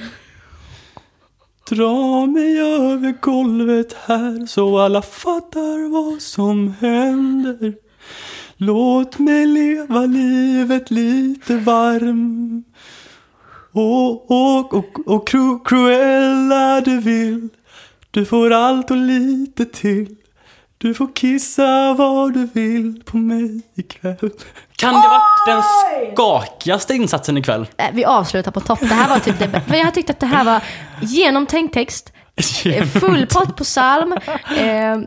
[1.69, 7.84] Dra mig över golvet här så alla fattar vad som händer.
[8.57, 12.63] Låt mig leva livet lite varm.
[13.71, 17.49] Och, och, och, och cru, Cruella du vill
[18.11, 20.15] Du får allt och lite till
[20.77, 24.29] Du får kissa vad du vill på mig ikväll
[24.75, 25.63] Kan det ha varit den
[26.13, 27.67] skakigaste insatsen ikväll?
[27.77, 28.79] Eh, Vi avslutar på topp.
[28.79, 30.63] Det här var typ det För jag tyckte att det här var
[31.01, 32.13] genomtänkt text.
[32.65, 34.11] eh, Full pott på psalm.
[34.57, 34.97] Eh,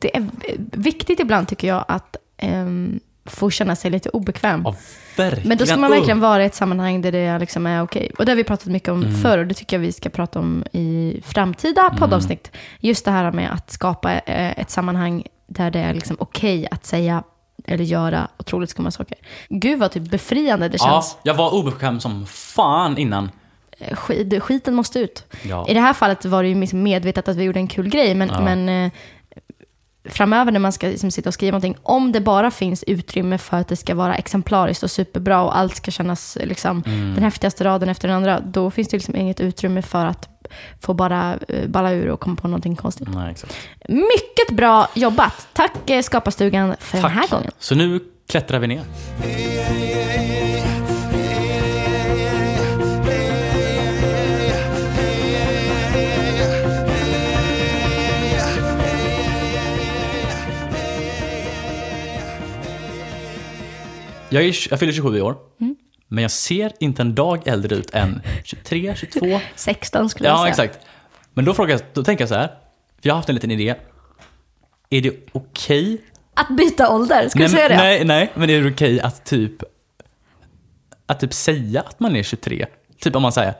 [0.00, 0.28] Det är
[0.72, 4.62] viktigt ibland tycker jag att ehm, få känna sig lite obekväm.
[4.64, 4.74] Ja.
[5.44, 5.94] Men då ska man Oh.
[5.96, 8.10] verkligen vara i ett sammanhang där det liksom är okej.
[8.18, 9.14] Och det har vi pratat mycket om Mm.
[9.20, 12.50] förr och det tycker jag vi ska prata om i framtida poddavsnitt.
[12.80, 16.86] Just det här med att skapa eh, ett sammanhang där det är liksom okej att
[16.86, 17.22] säga
[17.64, 19.18] eller göra otroligt skumma saker.
[19.48, 21.16] Gud vad typ befriande det Ja, känns.
[21.22, 23.30] jag var obekväm som fan innan.
[23.78, 25.24] Eh, Skit, skiten måste ut.
[25.42, 25.66] Ja.
[25.68, 28.14] I det här fallet var det ju liksom medvetet att vi gjorde en kul grej,
[28.14, 28.40] men, Ja.
[28.40, 28.90] men eh,
[30.04, 33.56] framöver när man ska liksom sitta och skriva någonting, om det bara finns utrymme för
[33.56, 37.14] att det ska vara exemplariskt och superbra och allt ska kännas liksom, Mm.
[37.14, 40.28] den häftigaste raden efter den andra, då finns det liksom inget utrymme för att
[40.80, 43.08] få bara eh, balla ur och komma på någonting konstigt.
[43.14, 43.56] Nej, exakt.
[43.88, 45.48] Mycket bra jobbat!
[45.52, 47.50] Tack eh, Skaparstugan för den här gången.
[47.58, 48.82] Så nu klättrar vi ner.
[64.32, 65.36] Jag, är, jag fyller 27 i år.
[66.08, 69.40] Men jag ser inte en dag äldre ut än 23, 22.
[69.56, 70.66] 16 skulle jag Ja, säga.
[70.66, 70.86] exakt.
[71.34, 72.46] Men då, frågar jag, då tänker jag så här.
[72.46, 73.74] För jag har haft en liten idé.
[74.90, 76.00] Är det okej?
[76.34, 77.76] Att byta ålder, ska Nej, du säga det?
[77.76, 79.52] nej, nej, men är det okej att typ
[81.06, 82.66] att typ säga att man är 23?
[83.00, 83.54] Typ om man säger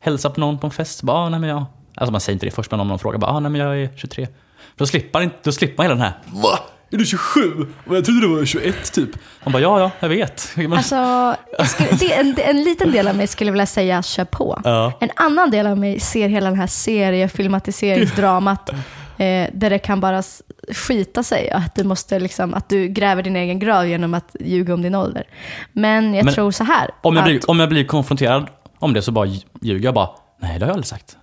[0.00, 1.64] hälsa på någon på en fest, bara ah, nej men jag...
[1.94, 3.78] Alltså man säger inte det först, men om någon frågar bara ah, nej men jag
[3.82, 4.28] är 23.
[4.76, 6.58] Då slipper då slipper man hela den här Va?
[6.92, 7.66] Är du 27?
[7.86, 9.10] Och jag trodde du var 21 typ.
[9.44, 10.50] Man bara ja, ja, jag vet.
[10.56, 11.34] Men, Alltså,
[11.66, 14.60] skulle, det, en, en liten del av mig skulle vilja säga kör på.
[14.64, 14.92] Ja.
[15.00, 18.70] En annan del av mig ser hela den här seriefilmatiseringsdramat
[19.18, 20.22] eh, där det kan bara
[20.70, 21.50] skita sig.
[21.50, 24.94] Att du, måste liksom, att du gräver din egen grav genom att ljuga om din
[24.94, 25.24] ålder.
[25.72, 26.90] Men jag Men tror så här.
[27.00, 28.46] om, jag att, blir, om jag blir konfronterad
[28.78, 29.26] om det så bara
[29.60, 30.08] ljuger jag bara.
[30.40, 31.16] Nej, det har jag aldrig sagt.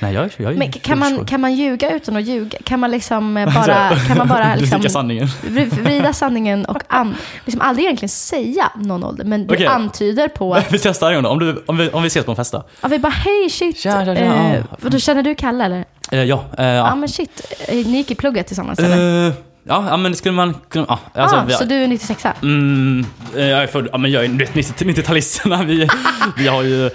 [0.00, 1.24] Nej, jag jag men kan, man, 27.
[1.24, 2.58] kan man ljuga utan att ljuga?
[2.64, 5.26] Kan man, liksom eh, bara, kan man bara liksom, sanningen.
[5.42, 7.14] vri- vrida sanningen och an,
[7.44, 9.66] liksom aldrig egentligen säga någon ålder, men du Okej.
[9.66, 11.32] antyder på att Vi testar en gång.
[11.32, 12.64] Om, du, om, vi, om vi ses på en fest då.
[12.80, 13.78] Ja, vi bara hej shit.
[13.78, 15.84] Tja, tja, tja, Eh, då känner du Kalle eller?
[16.12, 16.94] Eh, ja, eh, Ja, ja.
[16.94, 17.52] men shit.
[17.68, 19.26] Eh, Ni gick i plugget tillsammans eller?
[19.28, 19.32] Eh,
[19.64, 20.86] ja, men skulle man kunna...
[20.88, 23.88] Ja, alltså, ah, vi, så du är 96 mm, jag är född...
[23.92, 25.64] Ja, men jag är du vet, 90 90-talisterna.
[25.64, 25.88] Vi,
[26.36, 26.90] vi har ju...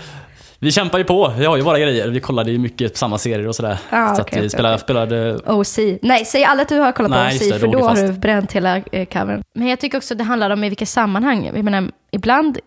[0.64, 1.34] Vi kämpar ju på.
[1.38, 2.08] Vi har ju våra grejer.
[2.08, 3.78] Vi kollade ju mycket på samma serier och sådär.
[3.90, 4.84] Ja, så att vi spelade, okej.
[4.84, 5.36] spelade...
[5.46, 5.80] OC.
[6.02, 7.90] Nej, säg aldrig att du har kollat på Nej, OC, just det, för då har
[7.90, 8.08] fast.
[8.08, 9.44] du bränt hela eh, covern.
[9.54, 11.52] Men jag tycker också det handlar om i vilka sammanhang.
[11.56, 12.60] Jag menar, ibland,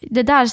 [0.00, 0.48] det där,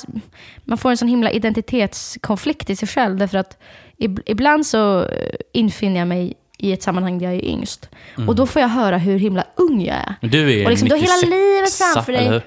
[0.65, 3.17] man får en sån himla identitetskonflikt i sig själv.
[3.17, 3.57] Därför att
[3.97, 7.89] ib- ibland så eh, infinner jag mig i ett sammanhang där jag är yngst.
[8.27, 10.15] Och då får jag höra hur himla ung jag är.
[10.27, 12.21] Du är Och liksom, du har hela 96, livet framför dig.
[12.21, 12.43] Eller hur?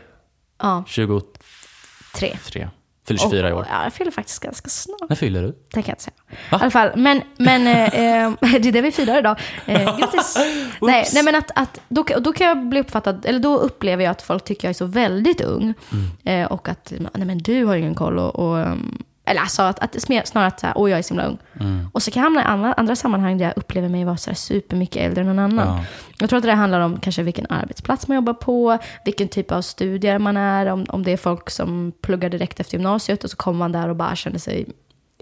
[0.62, 2.68] Ja, 23.
[3.06, 3.66] Fyller 24 i år.
[3.70, 5.08] Ja, jag fyller faktiskt ganska snart.
[5.08, 5.48] När fyller du?
[5.48, 6.14] Det kan jag inte säga.
[6.50, 6.58] Va?
[6.58, 9.40] I alla fall, men, men eh, eh, det är det vi firar idag.
[9.66, 10.36] Eh, grattis!
[10.80, 14.10] nej, nej, men att, att då, då kan jag bli uppfattad, eller då upplever jag
[14.10, 15.74] att folk tycker jag är så väldigt ung.
[15.92, 16.42] Mm.
[16.42, 18.18] Eh, och att, nej men du har ju ingen koll.
[18.18, 21.38] Och, och, um, eller alltså att, att snarare att åh jag är så himla ung.
[21.60, 21.88] Mm.
[21.92, 24.30] Och så kan jag hamna i andra, andra sammanhang där jag upplever mig vara så
[24.30, 25.66] här supermycket äldre än någon annan.
[25.66, 25.84] Ja.
[26.18, 29.62] Jag tror att det handlar om kanske vilken arbetsplats man jobbar på, vilken typ av
[29.62, 33.36] studier man är, om, om det är folk som pluggar direkt efter gymnasiet och så
[33.36, 34.66] kommer man där och bara känner sig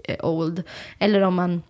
[0.03, 0.63] eh, old.
[0.99, 1.63] Eller om man...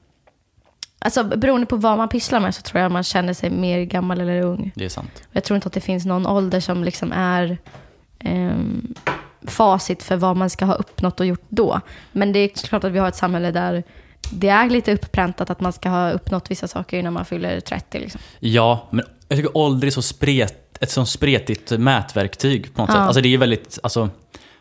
[0.99, 4.21] Alltså beroende på vad man pysslar med så tror jag man känner sig mer gammal
[4.21, 4.71] eller ung.
[4.75, 5.23] Det är sant.
[5.31, 7.57] Jag tror inte att det finns någon ålder som liksom är
[8.19, 8.93] ehm,
[9.47, 11.81] facit för vad man ska ha uppnått och gjort då.
[12.11, 13.83] Men det är klart att vi har ett samhälle där
[14.33, 17.99] det är lite uppräntat att man ska ha uppnått vissa saker innan man fyller 30.
[17.99, 18.21] Liksom.
[18.39, 22.93] Ja, men jag tycker ålder är så spret, ett sånt spretigt mätverktyg på något Ja.
[22.93, 23.01] sätt.
[23.01, 24.09] Alltså det är väldigt, alltså,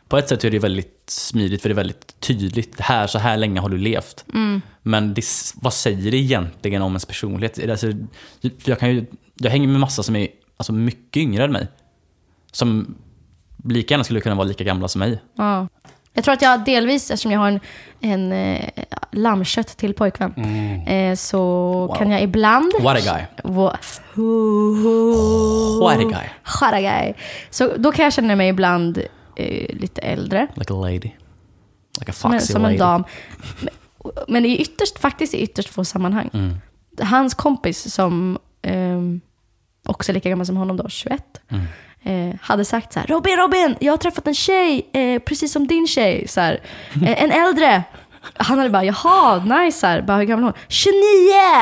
[0.08, 2.80] på ett sätt är det väldigt smidigt för det är väldigt tydligt.
[2.80, 4.24] Här, så här länge har du levt.
[4.34, 4.60] Mm.
[4.82, 5.24] Men det,
[5.54, 7.70] vad säger det egentligen om ens personlighet?
[7.70, 7.92] Alltså,
[8.64, 11.66] jag, kan ju, jag hänger med massa som är alltså, mycket yngre än mig.
[12.52, 12.94] Som
[13.64, 15.22] lika gärna skulle kunna vara lika gamla som mig.
[15.36, 15.68] Ja.
[16.12, 17.60] Jag tror att jag delvis, eftersom jag har en,
[18.00, 18.68] en eh,
[19.12, 20.34] lammkött till pojkvän,
[20.86, 22.72] eh, så kan jag ibland...
[22.80, 23.52] What a guy.
[23.52, 23.74] What
[25.98, 26.28] a guy.
[26.60, 27.14] What a guy.
[27.50, 28.98] Så då kan jag känna mig ibland
[29.36, 31.10] eh, lite äldre, Like a lady.
[31.98, 32.74] Like a som en, foxy som lady.
[32.74, 33.04] en dam.
[33.60, 33.74] Men-
[34.28, 36.30] Men i ytterst, faktiskt i ytterst få sammanhang.
[36.32, 36.56] Mm.
[37.02, 39.20] Hans kompis som ehm,
[39.86, 41.64] också är lika gammal som honom då, 21, Mm.
[42.04, 45.66] Eh, hade sagt så här, Robin, Robin, jag har träffat en tjej, eh, precis som
[45.66, 46.60] din tjej, så här,
[47.06, 47.82] eh, en äldre.
[48.34, 50.60] Han hade bara, jaha, nice, så här, bara, hur gammal är hon?
[50.68, 50.94] 29!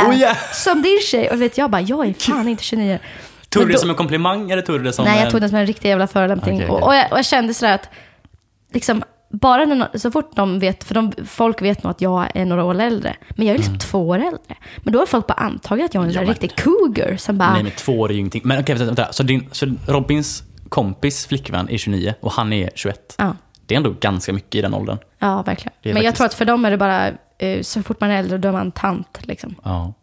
[0.09, 0.37] Oh, yeah.
[0.53, 1.31] Som din tjej.
[1.31, 2.99] Och vet jag bara, jag är fan inte 29.
[3.49, 5.49] Tog du det som en komplimang eller tog du det som Nej, jag tog det
[5.49, 6.55] som en riktig jävla förolämpning.
[6.57, 6.87] Okej, Och, okej.
[6.87, 7.89] och, jag, och jag kände sådär att,
[8.73, 12.45] liksom, bara när, så fort de vet, för de, folk vet nog att jag är
[12.45, 14.57] några år äldre, men jag är liksom två år äldre.
[14.77, 16.25] Men då har folk bara antagit att jag är en Mm.
[16.27, 18.43] Ja, riktig cougar som bara, Nej men två år är ju ingenting.
[18.45, 19.13] Men okej, vänta, vänta.
[19.13, 23.15] Så, din, så Robins kompis flickvän är 29 och han är 21.
[23.19, 24.99] ja, Det är ändå ganska mycket i den åldern.
[25.19, 25.73] ja verkligen.
[25.83, 27.09] Men jag faktiskt- tror att för dem är det bara,
[27.39, 29.55] eh, så fort man är äldre då är man tant liksom.
[29.65, 29.95] Ja.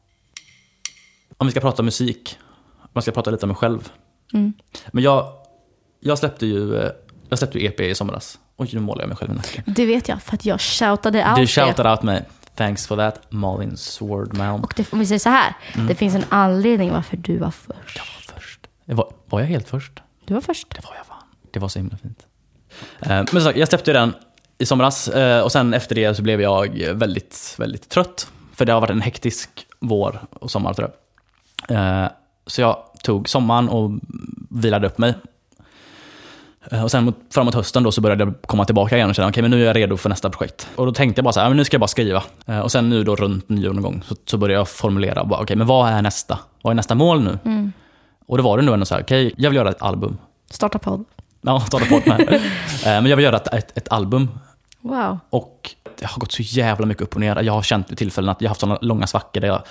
[1.38, 2.38] Om vi ska prata musik.
[2.82, 3.90] Om jag ska prata lite om mig själv.
[4.34, 4.54] Mm.
[4.92, 5.28] Men jag,
[6.00, 6.90] jag släppte ju eh,
[7.30, 8.40] jag släppte ju EP i somras.
[8.58, 9.64] Oj, nu målar jag mig själv i nacken.
[9.68, 12.24] Det vet jag, för att jag shoutade out Du shoutade out mig.
[12.56, 14.64] Thanks for that, Malin Swordmalm.
[14.64, 15.88] Och det, om vi säger så här, Mm.
[15.88, 17.96] det finns en anledning varför du var först.
[17.98, 18.60] Jag var först.
[18.86, 20.02] Var, var jag helt först?
[20.26, 20.68] Du var först.
[20.76, 21.24] Det var jag fan.
[21.52, 22.20] Det var så himla fint.
[23.00, 24.14] Eh, Men som sagt, jag släppte den
[24.58, 28.28] i somras eh, och sen efter det så blev jag väldigt, väldigt trött.
[28.54, 29.50] För det har varit en hektisk
[29.80, 30.92] vår och sommar tror
[31.68, 32.04] jag.
[32.04, 32.10] Eh,
[32.48, 33.92] Så jag tog sommaren och
[34.50, 35.14] vilade upp mig.
[36.72, 39.28] Eh, Och sen mot, framåt hösten då så började jag komma tillbaka igen och känna
[39.30, 40.68] okej men nu är jag redo för nästa projekt.
[40.76, 42.24] Och då tänkte jag bara så här, "Ja, men nu ska jag bara skriva.
[42.46, 45.56] Eh, Och sen nu då runt nyår någon gång så, så började jag formulera, okej
[45.56, 46.40] men vad är nästa?
[46.62, 47.72] Vad är nästa mål nu?
[48.28, 50.18] Och då var det nog ändå så här, okej jag vill göra ett album.
[50.52, 51.06] Starta podd.
[51.42, 52.34] Ja, ta det på med.
[52.86, 54.30] Eh, Men jag vill göra ett, ett, ett album.
[54.82, 55.20] Wow.
[55.30, 57.42] Och det har gått så jävla mycket upp och ner.
[57.42, 59.62] Jag har känt vid tillfällen att jag har haft sådana långa svackor där jag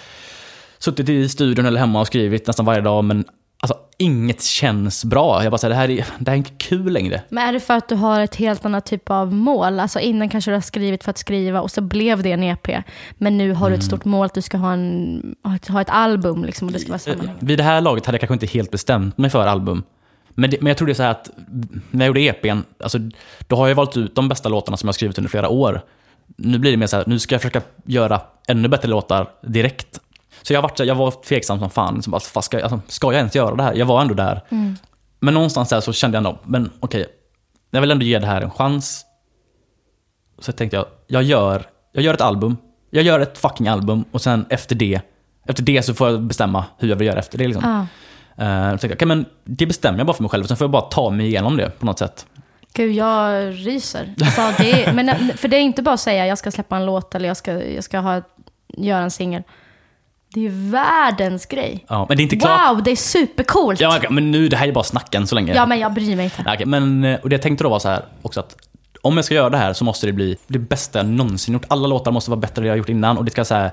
[0.78, 3.04] suttit i studion eller hemma och skrivit nästan varje dag.
[3.04, 3.24] Men
[3.60, 5.42] alltså, inget känns bra.
[5.42, 7.22] Jag bara säger det här är, det här är inte kul längre.
[7.28, 9.80] Men är det för att du har ett helt annat typ av mål?
[9.80, 12.68] Alltså innan kanske du har skrivit för att skriva och så blev det en EP.
[13.18, 15.34] Men nu har du ett stort mål att du ska ha, en,
[15.68, 17.46] ha ett album liksom, och det ska vara sammanhängande.
[17.46, 19.82] Vid det här laget hade jag kanske inte helt bestämt mig för album.
[20.34, 21.30] Men, det, men jag tror det är så här att
[21.90, 22.98] när jag gjorde EPn, alltså,
[23.46, 25.80] då har jag valt ut de bästa låtarna som jag har skrivit under flera år.
[26.36, 30.00] Nu blir det mer så här, nu ska jag försöka göra ännu bättre låtar direkt.
[30.46, 31.94] Så jag, varit, så jag var tveksam som fan.
[31.94, 33.74] Liksom bara, fast ska, alltså, ska jag ens göra det här?
[33.74, 34.40] Jag var ändå där.
[35.20, 37.06] Men någonstans där så kände jag ändå, men okej,
[37.70, 39.04] jag vill ändå ge det här en chans.
[40.38, 42.56] Så tänkte jag, jag gör, jag gör ett album.
[42.90, 45.00] Jag gör ett fucking album och sen efter det,
[45.46, 47.46] efter det så får jag bestämma hur jag vill göra efter det.
[47.46, 47.86] Liksom.
[48.36, 50.64] Eh, så tänkte jag, okej, men det bestämmer jag bara för mig själv sen får
[50.64, 52.26] jag bara ta mig igenom det på något sätt.
[52.72, 54.14] Gud, jag ryser.
[54.20, 56.86] Alltså, det är, men, för det är inte bara att säga jag ska släppa en
[56.86, 58.22] låt eller jag ska, jag ska ha,
[58.68, 59.42] göra en singel.
[60.34, 61.84] Det är ju världens grej.
[61.88, 62.70] Ja, men det är inte klart.
[62.74, 63.80] Wow, det är supercoolt!
[63.80, 65.54] Ja, okej, men nu, det här är bara snacken så länge.
[65.54, 66.44] Ja, men jag bryr mig inte.
[66.54, 68.56] Okej, men, eh, och det jag tänkte då var så här också att
[69.02, 71.64] om jag ska göra det här så måste det bli det bästa jag någonsin gjort.
[71.68, 73.70] Alla låtar måste vara bättre än det jag gjort innan och det ska, så här,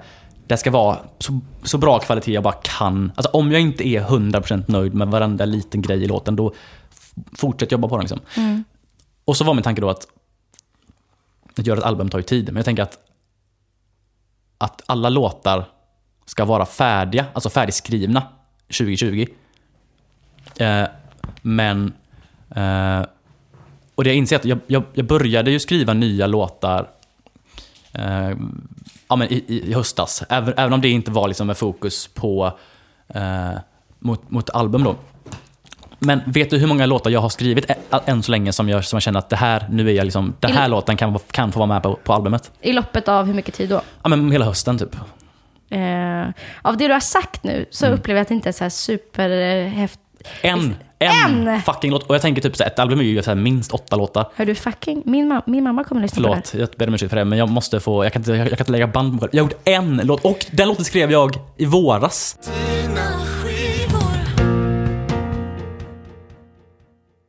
[0.47, 3.11] det ska vara så, så bra kvalitet jag bara kan.
[3.15, 6.53] Alltså om jag inte är 100% nöjd med varenda liten grej i låten då
[6.91, 8.05] f- fortsätt jobba på den.
[8.05, 8.19] Liksom.
[9.25, 10.07] Och så var min tanke då att
[11.57, 12.45] att göra ett album tar ju tid.
[12.45, 12.97] Men jag tänker att,
[14.57, 15.65] att alla låtar
[16.25, 18.23] ska vara färdiga, alltså färdigskrivna
[18.77, 19.25] 2020.
[20.59, 20.83] Eh,
[21.41, 21.93] men...
[22.55, 23.01] Eh,
[23.95, 26.89] och det jag inser att jag, jag, jag började ju skriva nya låtar
[27.93, 28.29] eh,
[29.07, 30.23] ja, men i, i, i höstas.
[30.29, 32.57] Även, även om det inte var liksom med fokus på
[33.07, 33.51] eh,
[33.99, 34.95] mot, mot album då.
[35.99, 37.71] Men vet du hur många låtar jag har skrivit
[38.05, 40.33] än så länge som jag, som jag känner att det här, nu är jag liksom,
[40.39, 42.51] den här I- låten kan, kan få vara med på, på albumet?
[42.61, 43.81] I loppet av hur mycket tid då?
[44.03, 44.95] Ja men hela hösten typ.
[45.71, 46.29] Eh,
[46.61, 47.99] av det du har sagt nu så Mm.
[47.99, 50.01] upplever jag att det inte är så här superhäftigt.
[50.41, 51.61] En, en, En!
[51.61, 52.03] fucking låt.
[52.09, 54.25] Och jag tänker typ så här, ett album är ju så här minst åtta låtar.
[54.35, 55.01] Hör du fucking?
[55.05, 57.17] Min, ma- min mamma kommer att lyssna på det Förlåt, jag ber om ursäkt för
[57.17, 59.13] det, men jag måste få, jag kan inte, jag, jag kan inte lägga band på
[59.13, 59.29] mig själv.
[59.35, 62.37] Jag har gjort en låt, och den låten skrev jag i våras.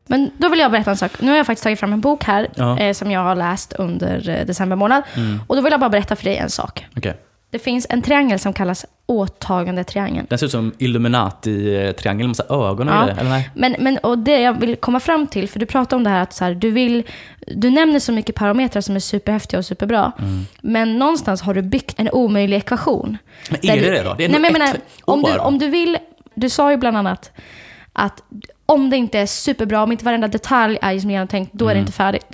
[0.07, 1.11] Men då vill jag berätta en sak.
[1.21, 2.65] Nu har jag faktiskt tagit fram en bok här Ja.
[2.73, 2.79] Mm.
[2.79, 5.03] eh, som jag har läst under eh, december månad.
[5.47, 6.87] Och då vill jag bara berätta för dig en sak.
[6.97, 7.15] Okej.
[7.53, 10.27] Det finns en triangel som kallas åtagandetriangeln.
[10.31, 13.03] Den ser ut som Illuminati-triangeln med så här ögon och Ja.
[13.05, 13.51] grejer, eller nej?
[13.55, 16.23] Men, men och det jag vill komma fram till, för du pratar om det här
[16.23, 17.03] att så här, du vill,
[17.47, 20.13] du nämner så mycket parametrar som är superhäftiga och superbra.
[20.19, 20.41] Mm.
[20.63, 23.19] Men någonstans har du byggt en omöjlig ekvation.
[23.51, 24.15] Men är det du- det då?
[24.15, 25.99] Det är Nej, men jag menar, om du, om du vill,
[26.35, 27.31] du sa ju bland annat
[27.93, 28.23] att
[28.67, 31.73] om det inte är superbra, om inte varenda detalj är som genomtänkt, då är det
[31.73, 31.83] Mm.
[31.83, 32.27] inte färdigt.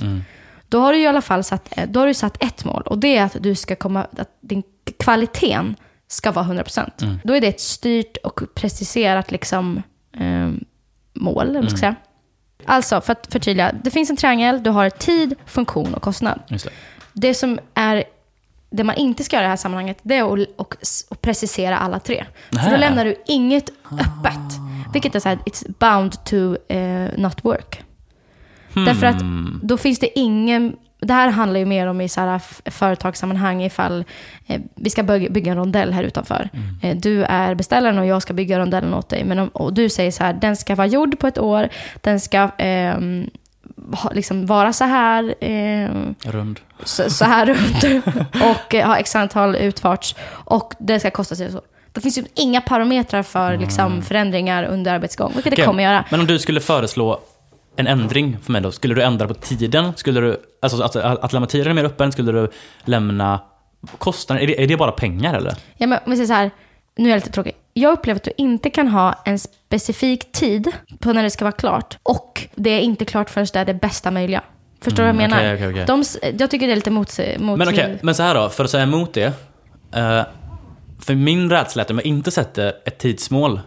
[0.70, 3.16] Då har du i alla fall satt, då har du satt ett mål och det
[3.16, 4.62] är att du ska komma, att din
[5.08, 5.76] kvaliteten
[6.08, 7.02] ska vara 100%.
[7.02, 7.18] Mm.
[7.24, 9.82] Då är det ett styrt och preciserat liksom,
[10.16, 10.50] eh,
[11.14, 11.78] mål, man ska Mm.
[11.78, 11.94] säga.
[12.66, 16.40] Alltså, för att förtydliga, det finns en triangel, du har tid, funktion och kostnad.
[16.48, 16.68] Det.
[17.12, 18.04] Det som är
[18.70, 20.76] det man inte ska göra i det här sammanhanget, det är att, och,
[21.08, 22.24] och precisera alla tre.
[22.50, 24.54] För då lämnar du inget öppet.
[24.92, 27.82] Vilket är så här, it's bound to eh, not work.
[28.74, 29.22] Därför att
[29.62, 30.76] då finns det ingen...
[31.00, 32.40] Det här handlar ju mer om i så här
[32.70, 34.04] företagssammanhang ifall
[34.46, 36.48] eh, vi ska bygga, en rondell här utanför.
[36.82, 39.24] Eh, du är beställaren och jag ska bygga rondellen åt dig.
[39.24, 41.68] Men om, och du säger så här, den ska vara gjord på ett år,
[42.00, 43.30] den ska ehm,
[43.92, 45.34] ha, liksom vara så här.
[45.40, 46.60] ehm, Rund.
[46.84, 51.52] så, så här runt och eh, ha x antal utfarts och det ska kosta sig
[51.52, 51.62] så.
[51.92, 56.04] Det finns ju inga parametrar för liksom, förändringar under arbetsgång, vilket det Okej, kommer göra.
[56.10, 57.20] Men om du skulle föreslå
[57.78, 59.92] en ändring för mig då, skulle du ändra på tiden?
[59.96, 62.12] Skulle du, alltså att, att, lämna tiden mer öppen?
[62.12, 62.50] Skulle du
[62.84, 63.40] lämna
[63.98, 64.42] kostnaden?
[64.42, 65.54] Är det, är det bara pengar eller?
[65.76, 66.50] Ja, men, om vi säger så här,
[66.96, 67.52] nu är jag lite tråkig.
[67.74, 71.52] Jag upplever att du inte kan ha en specifik tid på när det ska vara
[71.52, 74.42] klart och det är inte klart förrän det är det bästa möjliga.
[74.80, 75.54] Förstår du vad jag Mm, menar?
[75.54, 76.32] okej, okej, okej.
[76.32, 77.18] De, jag tycker det är lite mot...
[77.38, 79.32] mot Men okej, men så här då, för att säga emot det.
[79.94, 80.22] eh,
[81.00, 83.60] för min rädsla är att om jag inte sätter ett tidsmål,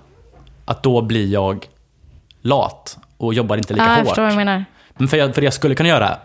[0.65, 1.65] att då blir jag
[2.41, 4.07] lat och jobbar inte lika jag hårt.
[4.07, 4.65] förstår vad du menar.
[4.97, 6.17] Men för, jag, för det jag skulle kunna göra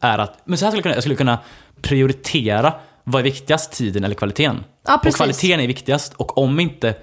[0.00, 1.38] är att, men så här skulle jag kunna, jag skulle kunna
[1.82, 2.74] prioritera
[3.04, 4.64] vad är viktigast, tiden eller kvaliteten?
[4.86, 6.94] Ja, och kvaliteten är viktigast och om inte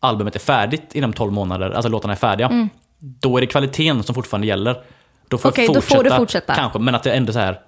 [0.00, 2.68] albumet är färdigt inom 12 månader, alltså låtarna är färdiga,
[2.98, 4.82] då är det kvaliteten som fortfarande gäller.
[5.28, 5.52] Då får Mm.
[5.52, 6.54] Okej, jag då fortsätta, får du fortsätta.
[6.54, 7.60] Kanske, men att det ändå så här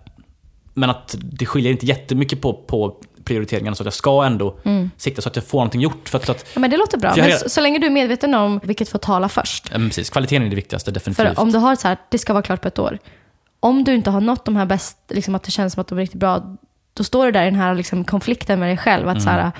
[0.74, 2.96] men att det skiljer inte jättemycket på, på
[3.28, 4.56] prioriteringarna så att jag ska ändå
[4.96, 6.08] sikta så att jag får någonting gjort.
[6.08, 7.14] För att, så att Ja, men det låter bra.
[7.16, 9.68] Men så, så länge du är medveten om vilket får tala först.
[9.72, 11.26] ja, precis, kvaliteten är det viktigaste, definitivt.
[11.34, 12.98] För om du har så här, det ska vara klart på ett år.
[13.60, 15.98] Om du inte har nått de här bäst, liksom att det känns som att de
[15.98, 16.56] är riktigt bra,
[16.94, 19.08] då står du där i den här liksom konflikten med dig själv.
[19.08, 19.52] Att så här,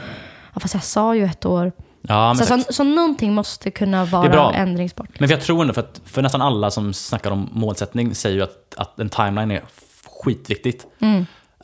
[0.55, 1.73] ja, fast jag sa ju ett år.
[2.03, 5.21] ja, Så, så, så någonting måste kunna vara ändringsbart.
[5.21, 8.37] Men för jag tror ändå, för, att, för nästan alla som snackar om målsättning säger
[8.37, 9.62] ju att, att en timeline är
[10.25, 10.87] skitviktigt.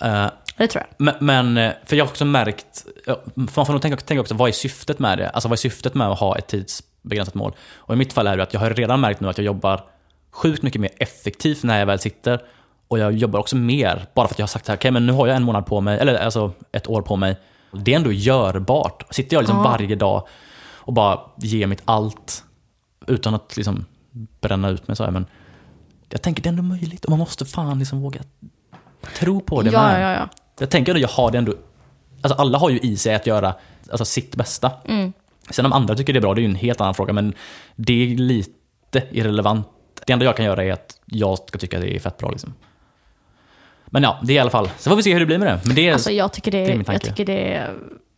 [0.00, 0.26] Eh,
[0.56, 0.94] Det tror jag.
[0.98, 2.84] men, men, eh, för jag har också märkt,
[3.34, 5.28] man får nog tänka, tänka också, vad är syftet med det?
[5.28, 7.54] Alltså vad är syftet med att ha ett tidsbegränsat mål?
[7.74, 9.84] Och i mitt fall är det att jag har redan märkt nu att jag jobbar
[10.30, 12.40] sjukt mycket mer effektivt när jag väl sitter.
[12.88, 15.12] Och jag jobbar också mer, bara för att jag har sagt här, okej men nu
[15.12, 17.36] har jag en månad på mig, eller alltså ett år på mig.
[17.72, 19.04] Det är ändå görbart.
[19.10, 19.62] Sitter jag liksom Ja.
[19.64, 20.26] varje dag
[20.76, 22.44] och bara ger mitt allt
[23.06, 23.84] utan att liksom
[24.40, 25.26] bränna ut mig så här, men
[26.08, 28.20] jag tänker det är ändå möjligt och man måste fan liksom våga
[29.18, 30.02] tro på det Ja, med.
[30.02, 30.28] ja, ja.
[30.58, 31.54] Jag tänker att jag har det ändå,
[32.22, 33.54] alltså alla har ju i sig att göra
[33.90, 34.70] alltså sitt bästa.
[34.88, 35.12] Mm.
[35.50, 37.34] Sen om andra tycker det är bra, det är ju en helt annan fråga, men
[37.76, 39.68] det är lite irrelevant.
[40.06, 42.30] Det enda jag kan göra är att jag ska tycka att det är fett bra
[42.30, 42.54] liksom.
[43.86, 44.70] Men ja, det är i alla fall.
[44.78, 45.60] Så får vi se hur det blir med det.
[45.66, 47.06] Men det är, Alltså jag tycker det, det är min jag tanke.
[47.06, 47.70] tycker det,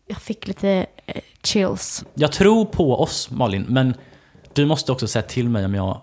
[0.07, 2.05] jag fick lite eh, chills.
[2.15, 3.95] Jag tror på oss Malin, men
[4.53, 6.01] du måste också säga till mig om jag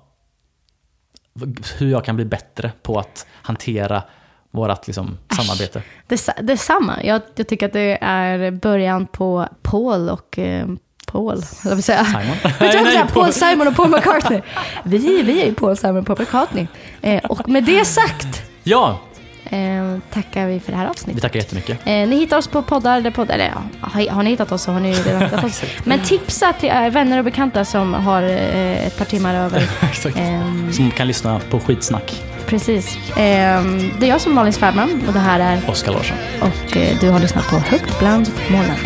[1.77, 4.03] hur jag kan bli bättre på att hantera
[4.53, 5.81] vårt liksom, samarbete.
[6.07, 7.03] Dess, detsamma.
[7.03, 10.67] Jag, jag tycker att det är början på Paul och eh,
[11.07, 12.05] Paul, jag vill säga.
[12.05, 12.37] Simon?
[12.43, 13.07] Vad jag vill säga?
[13.13, 14.41] Paul Simon och Paul McCartney.
[14.83, 16.67] Vi, vi är ju Paul Simon och Paul McCartney.
[17.01, 18.99] Eh, och med det sagt Ja,
[19.53, 21.21] eh, tackar vi för det här vi avsnittet.
[21.21, 21.79] tackar jättemycket.
[21.85, 24.61] Eh, ni hittar oss på poddar, där poddar eller ja, har, har ni hittat oss
[24.63, 25.61] så har ni redan hittat oss.
[25.83, 29.69] Men tipsa till er vänner och bekanta som har eh, ett par timmar över.
[29.81, 30.17] Exakt.
[30.17, 32.23] Ehm, Som kan lyssna på skitsnack.
[32.45, 32.97] precis.
[33.17, 36.17] Ehm, det är jag som är Malin Svärman och det här är Oskar Larsson.
[36.41, 38.77] och eh, du har lyssnat på Högt bland molnen.